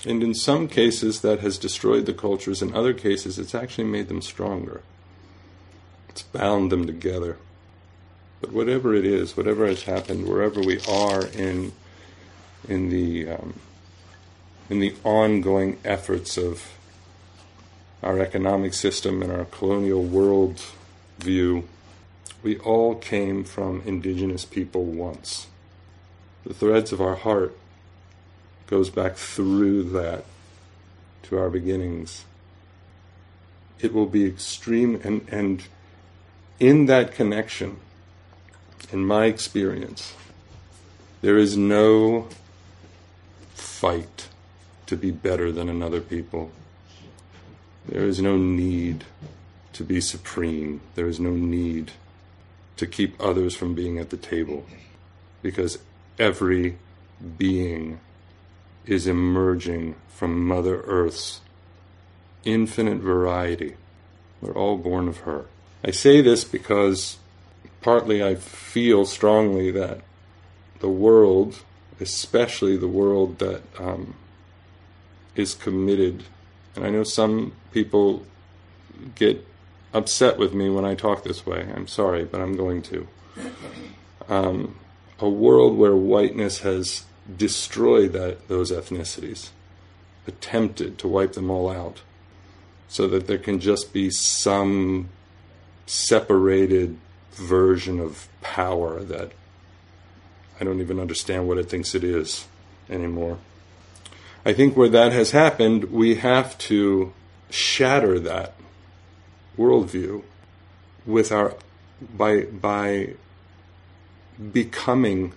And 0.06 0.24
in 0.24 0.34
some 0.34 0.68
cases, 0.68 1.22
that 1.22 1.40
has 1.40 1.58
destroyed 1.58 2.06
the 2.06 2.14
cultures. 2.14 2.62
In 2.62 2.74
other 2.74 2.94
cases, 2.94 3.40
it's 3.40 3.56
actually 3.56 3.86
made 3.86 4.08
them 4.08 4.22
stronger. 4.22 4.82
It's 6.10 6.24
bound 6.24 6.72
them 6.72 6.86
together. 6.86 7.38
But 8.42 8.52
whatever 8.52 8.94
it 8.94 9.06
is, 9.06 9.38
whatever 9.38 9.66
has 9.66 9.84
happened, 9.84 10.28
wherever 10.28 10.62
we 10.62 10.80
are 10.88 11.26
in 11.28 11.72
in 12.68 12.90
the 12.90 13.30
um, 13.30 13.60
in 14.70 14.80
the 14.80 14.96
ongoing 15.04 15.78
efforts 15.84 16.38
of 16.38 16.74
our 18.02 18.20
economic 18.20 18.74
system 18.74 19.22
and 19.22 19.32
our 19.32 19.46
colonial 19.46 20.04
world 20.04 20.62
view, 21.20 21.68
we 22.44 22.58
all 22.60 22.96
came 22.96 23.46
from 23.46 23.82
indigenous 23.86 24.44
people 24.44 24.84
once. 24.84 25.48
The 26.46 26.54
threads 26.54 26.92
of 26.92 27.00
our 27.00 27.16
heart 27.16 27.58
goes 28.68 28.90
back 28.90 29.16
through 29.16 29.84
that 29.92 30.26
to 31.24 31.38
our 31.38 31.50
beginnings. 31.50 32.26
It 33.80 33.94
will 33.94 34.06
be 34.06 34.26
extreme 34.26 35.00
and, 35.04 35.26
and 35.32 35.64
in 36.60 36.86
that 36.88 37.14
connection, 37.14 37.78
in 38.92 39.06
my 39.06 39.26
experience, 39.26 40.14
there 41.22 41.38
is 41.38 41.56
no 41.58 42.28
fight 43.54 44.28
to 44.86 44.98
be 44.98 45.12
better 45.12 45.52
than 45.52 45.70
another 45.70 46.02
people. 46.02 46.52
There 47.88 48.04
is 48.04 48.22
no 48.22 48.38
need 48.38 49.06
to 49.74 49.84
be 49.84 50.00
supreme. 50.02 50.82
There 50.96 51.08
is 51.08 51.20
no 51.20 51.32
need 51.32 51.92
to 52.84 52.90
keep 52.90 53.16
others 53.18 53.56
from 53.56 53.74
being 53.74 53.98
at 53.98 54.10
the 54.10 54.18
table 54.18 54.66
because 55.42 55.80
every 56.20 56.78
being 57.38 58.02
is 58.86 59.08
emerging 59.08 59.96
from 60.10 60.46
Mother 60.46 60.82
Earth's 60.82 61.40
infinite 62.44 62.98
variety. 62.98 63.76
We're 64.42 64.54
all 64.54 64.78
born 64.78 65.08
of 65.08 65.20
her. 65.20 65.46
I 65.82 65.92
say 65.92 66.20
this 66.22 66.44
because 66.44 67.20
partly 67.80 68.22
I 68.22 68.36
feel 68.36 69.06
strongly 69.06 69.72
that 69.72 70.02
the 70.80 70.90
world, 70.90 71.64
especially 72.02 72.76
the 72.76 72.90
world 72.90 73.40
that 73.40 73.62
um, 73.80 74.16
is 75.38 75.54
committed, 75.54 76.26
and 76.76 76.86
I 76.86 76.90
know 76.90 77.04
some 77.04 77.54
people 77.72 78.26
get 79.16 79.48
upset 79.94 80.38
with 80.38 80.54
me 80.54 80.70
when 80.70 80.86
I 80.86 80.96
talk 80.96 81.24
this 81.24 81.46
way. 81.46 81.68
I'm 81.76 81.88
sorry, 81.88 82.26
but 82.26 82.42
I'm 82.42 82.56
going 82.56 82.82
to. 82.84 83.08
Um, 84.28 84.76
a 85.20 85.30
world 85.30 85.78
where 85.78 85.96
whiteness 85.96 86.60
has 86.60 87.06
destroyed 87.38 88.14
that, 88.14 88.48
those 88.48 88.72
ethnicities, 88.72 89.50
attempted 90.28 90.98
to 90.98 91.08
wipe 91.08 91.34
them 91.34 91.50
all 91.50 91.70
out, 91.70 92.02
so 92.88 93.08
that 93.08 93.28
there 93.28 93.38
can 93.38 93.60
just 93.60 93.94
be 93.94 94.10
some 94.10 95.10
separated 95.86 96.98
version 97.32 98.00
of 98.00 98.28
power 98.42 99.02
that 99.04 99.32
I 100.60 100.64
don't 100.64 100.82
even 100.82 101.00
understand 101.00 101.48
what 101.48 101.58
it 101.58 101.70
thinks 101.70 101.96
it 101.96 102.04
is 102.04 102.48
anymore. 102.90 103.38
I 104.46 104.54
think 104.54 104.76
where 104.76 104.90
that 104.90 105.12
has 105.12 105.32
happened, 105.32 105.86
we 105.86 106.16
have 106.16 106.58
to 106.60 107.14
shatter 107.50 108.20
that 108.20 108.54
worldview 109.58 110.24
with 111.06 111.32
our 111.32 111.56
by 112.16 112.42
by 112.44 113.14
becoming 114.52 115.34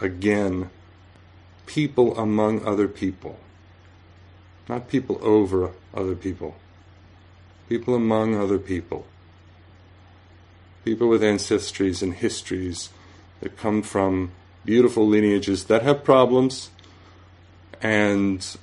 again 0.00 0.70
people 1.66 2.18
among 2.18 2.64
other 2.64 2.88
people. 2.88 3.38
Not 4.68 4.88
people 4.88 5.18
over 5.22 5.70
other 5.94 6.14
people. 6.14 6.56
People 7.68 7.94
among 7.94 8.34
other 8.34 8.58
people. 8.58 9.06
People 10.84 11.08
with 11.08 11.22
ancestries 11.22 12.02
and 12.02 12.14
histories 12.14 12.90
that 13.40 13.56
come 13.56 13.82
from 13.82 14.32
beautiful 14.64 15.06
lineages 15.06 15.64
that 15.64 15.82
have 15.82 16.04
problems 16.04 16.70
and 17.80 18.56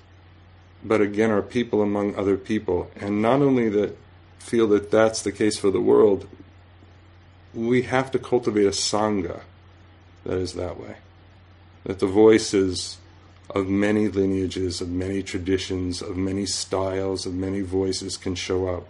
but 0.84 1.02
again 1.02 1.32
are 1.32 1.42
people 1.42 1.82
among 1.82 2.16
other 2.16 2.38
people. 2.38 2.92
And 2.96 3.22
not 3.22 3.42
only 3.42 3.70
that 3.70 3.98
feel 4.40 4.68
that 4.68 4.92
that's 4.92 5.22
the 5.22 5.32
case 5.32 5.58
for 5.58 5.72
the 5.72 5.82
world, 5.82 6.28
we 7.54 7.84
have 7.84 8.12
to 8.12 8.20
cultivate 8.20 8.66
a 8.66 8.72
sangha 8.72 9.42
that 10.28 10.38
is 10.38 10.54
that 10.54 10.80
way. 10.80 10.98
That 11.86 12.00
the 12.00 12.08
voices 12.08 12.98
of 13.50 13.68
many 13.68 14.10
lineages, 14.10 14.82
of 14.82 14.90
many 14.90 15.24
traditions, 15.24 16.02
of 16.02 16.18
many 16.18 16.46
styles, 16.46 17.26
of 17.26 17.34
many 17.34 17.62
voices 17.62 18.18
can 18.18 18.36
show 18.36 18.68
up. 18.68 18.88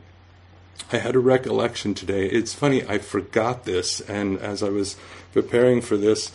I 0.91 0.97
had 0.97 1.15
a 1.15 1.19
recollection 1.19 1.93
today. 1.93 2.27
It's 2.27 2.53
funny, 2.53 2.83
I 2.87 2.97
forgot 2.97 3.65
this, 3.65 4.01
and 4.01 4.39
as 4.39 4.63
I 4.63 4.69
was 4.69 4.95
preparing 5.31 5.81
for 5.81 5.97
this, 5.97 6.31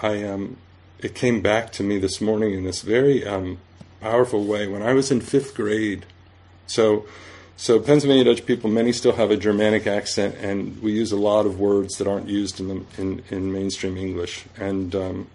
I 0.00 0.22
um, 0.24 0.56
it 1.00 1.14
came 1.14 1.42
back 1.42 1.72
to 1.72 1.82
me 1.82 1.98
this 1.98 2.20
morning 2.20 2.54
in 2.54 2.64
this 2.64 2.82
very 2.82 3.26
um, 3.26 3.58
powerful 4.00 4.44
way. 4.44 4.66
When 4.66 4.82
I 4.82 4.94
was 4.94 5.10
in 5.10 5.20
fifth 5.20 5.54
grade, 5.54 6.06
so 6.66 7.04
so 7.56 7.80
Pennsylvania 7.80 8.24
Dutch 8.24 8.44
people, 8.44 8.68
many 8.68 8.92
still 8.92 9.12
have 9.12 9.30
a 9.30 9.36
Germanic 9.36 9.86
accent, 9.86 10.36
and 10.36 10.80
we 10.82 10.92
use 10.92 11.10
a 11.10 11.16
lot 11.16 11.46
of 11.46 11.58
words 11.58 11.96
that 11.96 12.06
aren't 12.06 12.28
used 12.28 12.60
in 12.60 12.68
the, 12.68 12.84
in, 12.98 13.22
in 13.30 13.52
mainstream 13.52 13.96
English. 13.96 14.44
And 14.58 14.94
um, 14.94 15.26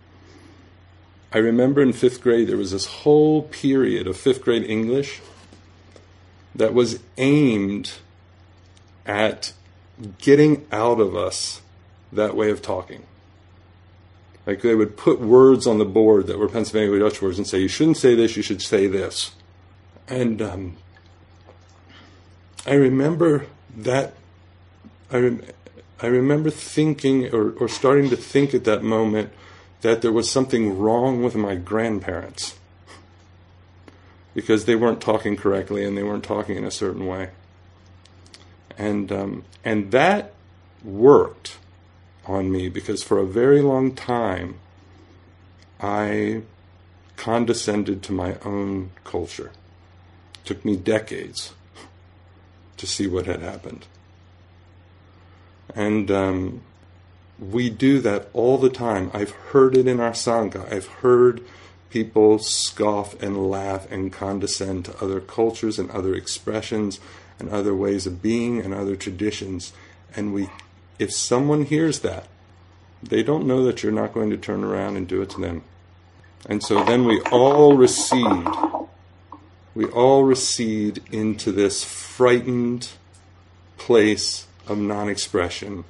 I 1.34 1.40
remember 1.40 1.82
in 1.82 1.94
fifth 1.94 2.22
grade 2.22 2.48
there 2.48 2.58
was 2.58 2.72
this 2.72 2.86
whole 2.86 3.44
period 3.44 4.06
of 4.06 4.18
fifth 4.18 4.44
grade 4.44 4.64
English 4.64 5.20
that 6.54 6.76
was 6.76 7.00
aimed 7.18 7.94
at 9.06 9.54
getting 10.20 10.68
out 10.72 11.00
of 11.00 11.16
us 11.16 11.62
that 12.14 12.36
way 12.36 12.52
of 12.52 12.62
talking. 12.62 13.04
Like 14.46 14.62
they 14.62 14.76
would 14.76 14.96
put 14.96 15.20
words 15.20 15.66
on 15.66 15.80
the 15.80 15.86
board 15.86 16.28
that 16.28 16.38
were 16.38 16.50
Pennsylvania 16.50 17.00
Dutch 17.00 17.22
words 17.22 17.38
and 17.38 17.48
say, 17.48 17.60
"You 17.60 17.68
shouldn't 17.68 17.98
say 17.98 18.16
this. 18.16 18.36
You 18.36 18.44
should 18.44 18.62
say 18.62 18.88
this." 18.88 19.32
And 20.08 20.42
um, 20.42 20.78
I 22.66 22.74
remember 22.74 23.48
that. 23.76 24.14
I, 25.12 25.18
rem- 25.18 25.44
I 26.02 26.08
remember 26.08 26.50
thinking 26.50 27.34
or, 27.34 27.52
or 27.52 27.68
starting 27.68 28.10
to 28.10 28.16
think 28.16 28.54
at 28.54 28.64
that 28.66 28.84
moment 28.84 29.32
that 29.82 30.02
there 30.02 30.12
was 30.12 30.30
something 30.30 30.78
wrong 30.78 31.24
with 31.24 31.36
my 31.36 31.56
grandparents 31.56 32.56
because 34.34 34.66
they 34.66 34.76
weren't 34.76 35.02
talking 35.02 35.36
correctly 35.36 35.84
and 35.84 35.98
they 35.98 36.04
weren't 36.04 36.24
talking 36.24 36.56
in 36.56 36.64
a 36.64 36.72
certain 36.72 37.06
way. 37.06 37.30
And 38.78 39.12
um, 39.12 39.44
and 39.66 39.92
that 39.92 40.34
worked 40.84 41.58
on 42.26 42.52
me 42.52 42.70
because 42.70 43.04
for 43.04 43.18
a 43.18 43.26
very 43.26 43.62
long 43.62 43.94
time 43.94 44.56
I 45.80 46.44
condescended 47.18 48.02
to 48.04 48.14
my 48.14 48.38
own 48.46 48.92
culture. 49.04 49.52
It 50.36 50.46
took 50.46 50.64
me 50.64 50.76
decades 50.76 51.54
to 52.82 52.88
see 52.88 53.08
what 53.08 53.28
had 53.28 53.42
happened. 53.42 53.86
And 55.74 56.12
um, 56.12 56.62
we 57.40 57.70
do 57.70 58.00
that 58.00 58.28
all 58.34 58.58
the 58.58 58.70
time. 58.70 59.10
I've 59.14 59.32
heard 59.32 59.78
it 59.78 59.88
in 59.88 60.00
our 60.00 60.12
Sangha. 60.12 60.72
I've 60.72 60.88
heard 60.88 61.42
people 61.92 62.40
scoff 62.40 63.22
and 63.22 63.50
laugh 63.50 63.90
and 63.92 64.12
condescend 64.12 64.86
to 64.86 65.04
other 65.04 65.22
cultures 65.22 65.78
and 65.78 65.92
other 65.92 66.16
expressions 66.16 67.00
and 67.38 67.50
other 67.50 67.76
ways 67.76 68.08
of 68.08 68.22
being 68.22 68.60
and 68.60 68.74
other 68.74 68.96
traditions. 68.96 69.74
And 70.16 70.34
we, 70.34 70.50
if 70.98 71.14
someone 71.14 71.66
hears 71.66 72.00
that, 72.00 72.28
they 73.04 73.22
don't 73.22 73.46
know 73.46 73.64
that 73.64 73.84
you're 73.84 73.92
not 73.92 74.14
going 74.14 74.32
to 74.32 74.38
turn 74.38 74.64
around 74.64 74.98
and 74.98 75.08
do 75.08 75.22
it 75.22 75.30
to 75.32 75.42
them. 75.42 75.64
And 76.48 76.64
so 76.64 76.84
then 76.84 77.06
we 77.06 77.22
all 77.32 77.78
recede 77.78 78.48
we 79.74 79.86
all 79.86 80.24
recede 80.24 81.02
into 81.12 81.52
this 81.52 81.84
frightened 81.84 82.90
place 83.78 84.48
of 84.68 84.78
non 84.78 85.10
expression 85.10 85.84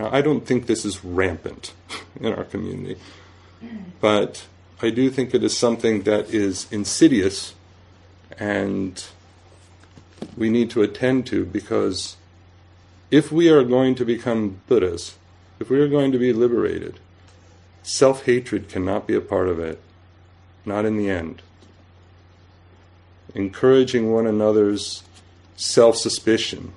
Now, 0.00 0.08
I 0.10 0.22
don't 0.22 0.46
think 0.46 0.64
this 0.64 0.86
is 0.86 1.04
rampant 1.04 1.74
in 2.20 2.32
our 2.32 2.44
community, 2.44 2.98
but 4.00 4.46
I 4.80 4.88
do 4.88 5.10
think 5.10 5.34
it 5.34 5.44
is 5.44 5.54
something 5.54 6.04
that 6.04 6.32
is 6.32 6.66
insidious 6.72 7.54
and 8.38 9.04
we 10.38 10.48
need 10.48 10.70
to 10.70 10.80
attend 10.80 11.26
to 11.26 11.44
because 11.44 12.16
if 13.10 13.30
we 13.30 13.50
are 13.50 13.62
going 13.62 13.94
to 13.96 14.06
become 14.06 14.62
Buddhas, 14.68 15.18
if 15.58 15.68
we 15.68 15.78
are 15.80 15.88
going 15.88 16.12
to 16.12 16.18
be 16.18 16.32
liberated, 16.32 16.98
self 17.82 18.24
hatred 18.24 18.70
cannot 18.70 19.06
be 19.06 19.14
a 19.14 19.20
part 19.20 19.48
of 19.48 19.58
it, 19.58 19.82
not 20.64 20.86
in 20.86 20.96
the 20.96 21.10
end. 21.10 21.42
Encouraging 23.34 24.12
one 24.12 24.26
another's 24.26 25.04
self 25.56 25.96
suspicion 25.96 26.72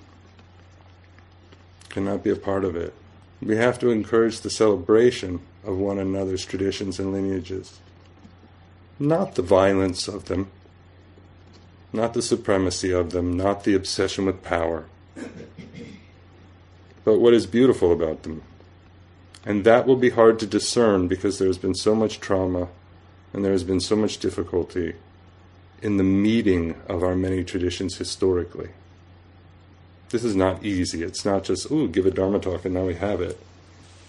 cannot 1.90 2.24
be 2.24 2.30
a 2.30 2.36
part 2.36 2.64
of 2.64 2.76
it. 2.76 2.94
We 3.42 3.58
have 3.58 3.80
to 3.80 3.90
encourage 3.90 4.42
the 4.42 4.50
celebration 4.50 5.42
of 5.64 5.78
one 5.78 6.00
another's 6.00 6.46
traditions 6.46 7.00
and 7.00 7.12
lineages, 7.12 7.80
not 9.00 9.36
the 9.36 9.42
violence 9.42 10.08
of 10.08 10.26
them, 10.26 10.50
not 11.92 12.14
the 12.14 12.22
supremacy 12.22 12.92
of 12.92 13.12
them, 13.12 13.36
not 13.36 13.64
the 13.64 13.76
obsession 13.76 14.26
with 14.26 14.44
power, 14.44 14.86
but 17.04 17.20
what 17.20 17.34
is 17.34 17.46
beautiful 17.46 17.92
about 17.92 18.24
them. 18.24 18.42
And 19.46 19.66
that 19.66 19.86
will 19.86 19.98
be 19.98 20.12
hard 20.12 20.40
to 20.40 20.46
discern 20.46 21.08
because 21.08 21.38
there 21.38 21.48
has 21.48 21.58
been 21.58 21.76
so 21.76 21.96
much 21.96 22.20
trauma 22.20 22.70
and 23.34 23.44
there 23.44 23.52
has 23.52 23.64
been 23.64 23.82
so 23.82 23.96
much 23.96 24.20
difficulty 24.20 24.96
in 25.84 25.98
the 25.98 26.04
meeting 26.04 26.76
of 26.88 27.04
our 27.04 27.14
many 27.14 27.44
traditions 27.44 27.98
historically. 27.98 28.70
This 30.10 30.24
is 30.24 30.36
not 30.36 30.64
easy. 30.64 31.04
It's 31.04 31.26
not 31.26 31.44
just, 31.44 31.70
ooh, 31.70 31.90
give 31.90 32.06
a 32.06 32.12
Dharma 32.12 32.40
talk 32.40 32.66
and 32.66 32.74
now 32.74 32.86
we 32.86 32.96
have 32.96 33.20
it. 33.20 33.38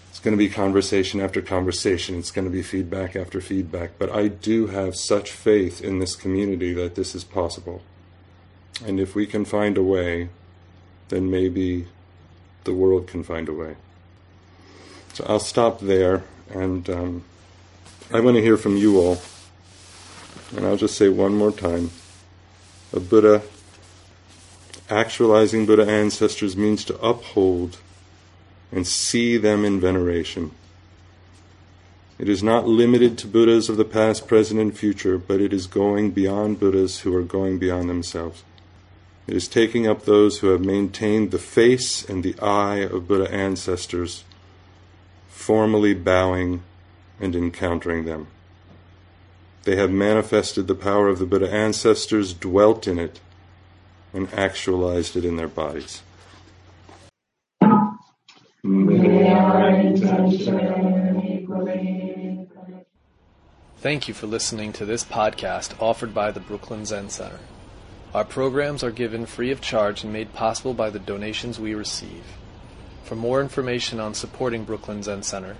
It's 0.09 0.19
going 0.19 0.31
to 0.31 0.37
be 0.37 0.49
conversation 0.49 1.19
after 1.19 1.41
conversation. 1.41 2.17
It's 2.17 2.31
going 2.31 2.45
to 2.45 2.51
be 2.51 2.61
feedback 2.61 3.17
after 3.17 3.41
feedback. 3.41 3.99
But 3.99 4.09
I 4.09 4.29
do 4.29 4.67
have 4.67 4.95
such 4.95 5.31
faith 5.31 5.81
in 5.81 5.99
this 5.99 6.15
community 6.15 6.71
that 6.73 6.95
this 6.95 7.13
is 7.13 7.25
possible. 7.25 7.81
And 8.85 8.97
if 8.97 9.13
we 9.13 9.25
can 9.25 9.43
find 9.43 9.77
a 9.77 9.83
way, 9.83 10.29
then 11.09 11.29
maybe 11.29 11.87
the 12.63 12.73
world 12.73 13.07
can 13.07 13.23
find 13.23 13.49
a 13.49 13.53
way. 13.53 13.75
So 15.13 15.25
I'll 15.27 15.39
stop 15.39 15.79
there, 15.79 16.23
and 16.49 16.89
um, 16.89 17.23
I 18.11 18.19
want 18.21 18.35
to 18.35 18.41
hear 18.41 18.57
from 18.57 18.77
you 18.77 18.99
all. 18.99 19.17
And 20.55 20.65
I'll 20.65 20.77
just 20.77 20.97
say 20.97 21.09
one 21.09 21.35
more 21.35 21.51
time 21.51 21.91
a 22.93 22.99
Buddha, 22.99 23.41
actualizing 24.89 25.65
Buddha 25.65 25.85
ancestors 25.89 26.55
means 26.55 26.85
to 26.85 26.99
uphold 26.99 27.77
and 28.71 28.85
see 28.85 29.37
them 29.37 29.65
in 29.65 29.79
veneration. 29.79 30.51
It 32.17 32.29
is 32.29 32.41
not 32.41 32.67
limited 32.67 33.17
to 33.17 33.27
Buddhas 33.27 33.67
of 33.67 33.75
the 33.75 33.83
past, 33.83 34.27
present, 34.27 34.59
and 34.59 34.77
future, 34.77 35.17
but 35.17 35.41
it 35.41 35.51
is 35.51 35.67
going 35.67 36.11
beyond 36.11 36.59
Buddhas 36.59 37.01
who 37.01 37.13
are 37.15 37.23
going 37.23 37.59
beyond 37.59 37.89
themselves. 37.89 38.43
It 39.27 39.35
is 39.35 39.47
taking 39.47 39.87
up 39.87 40.03
those 40.03 40.39
who 40.39 40.47
have 40.47 40.61
maintained 40.61 41.31
the 41.31 41.39
face 41.39 42.07
and 42.07 42.23
the 42.23 42.39
eye 42.39 42.77
of 42.77 43.07
Buddha 43.07 43.29
ancestors, 43.33 44.23
formally 45.27 45.93
bowing 45.93 46.63
and 47.19 47.35
encountering 47.35 48.05
them. 48.05 48.27
They 49.65 49.75
have 49.77 49.89
manifested 49.89 50.67
the 50.67 50.75
power 50.75 51.07
of 51.07 51.17
the 51.17 51.25
Buddha 51.25 51.51
ancestors, 51.51 52.35
dwelt 52.35 52.87
in 52.87 52.99
it, 52.99 53.19
and 54.13 54.31
actualized 54.31 55.15
it 55.15 55.25
in 55.25 55.37
their 55.37 55.47
bodies. 55.47 56.03
Thank 63.79 64.07
you 64.07 64.13
for 64.13 64.27
listening 64.27 64.71
to 64.73 64.85
this 64.85 65.03
podcast 65.03 65.81
offered 65.81 66.13
by 66.13 66.29
the 66.29 66.39
Brooklyn 66.39 66.85
Zen 66.85 67.09
Center. 67.09 67.39
Our 68.13 68.23
programs 68.23 68.83
are 68.83 68.91
given 68.91 69.25
free 69.25 69.49
of 69.49 69.61
charge 69.61 70.03
and 70.03 70.13
made 70.13 70.33
possible 70.33 70.75
by 70.75 70.91
the 70.91 70.99
donations 70.99 71.59
we 71.59 71.73
receive. 71.73 72.23
For 73.03 73.15
more 73.15 73.41
information 73.41 73.99
on 73.99 74.13
supporting 74.13 74.63
Brooklyn 74.63 75.01
Zen 75.01 75.23
Center, 75.23 75.57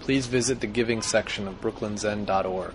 please 0.00 0.26
visit 0.26 0.60
the 0.60 0.66
giving 0.66 1.02
section 1.02 1.46
of 1.46 1.60
brooklynzen.org. 1.60 2.74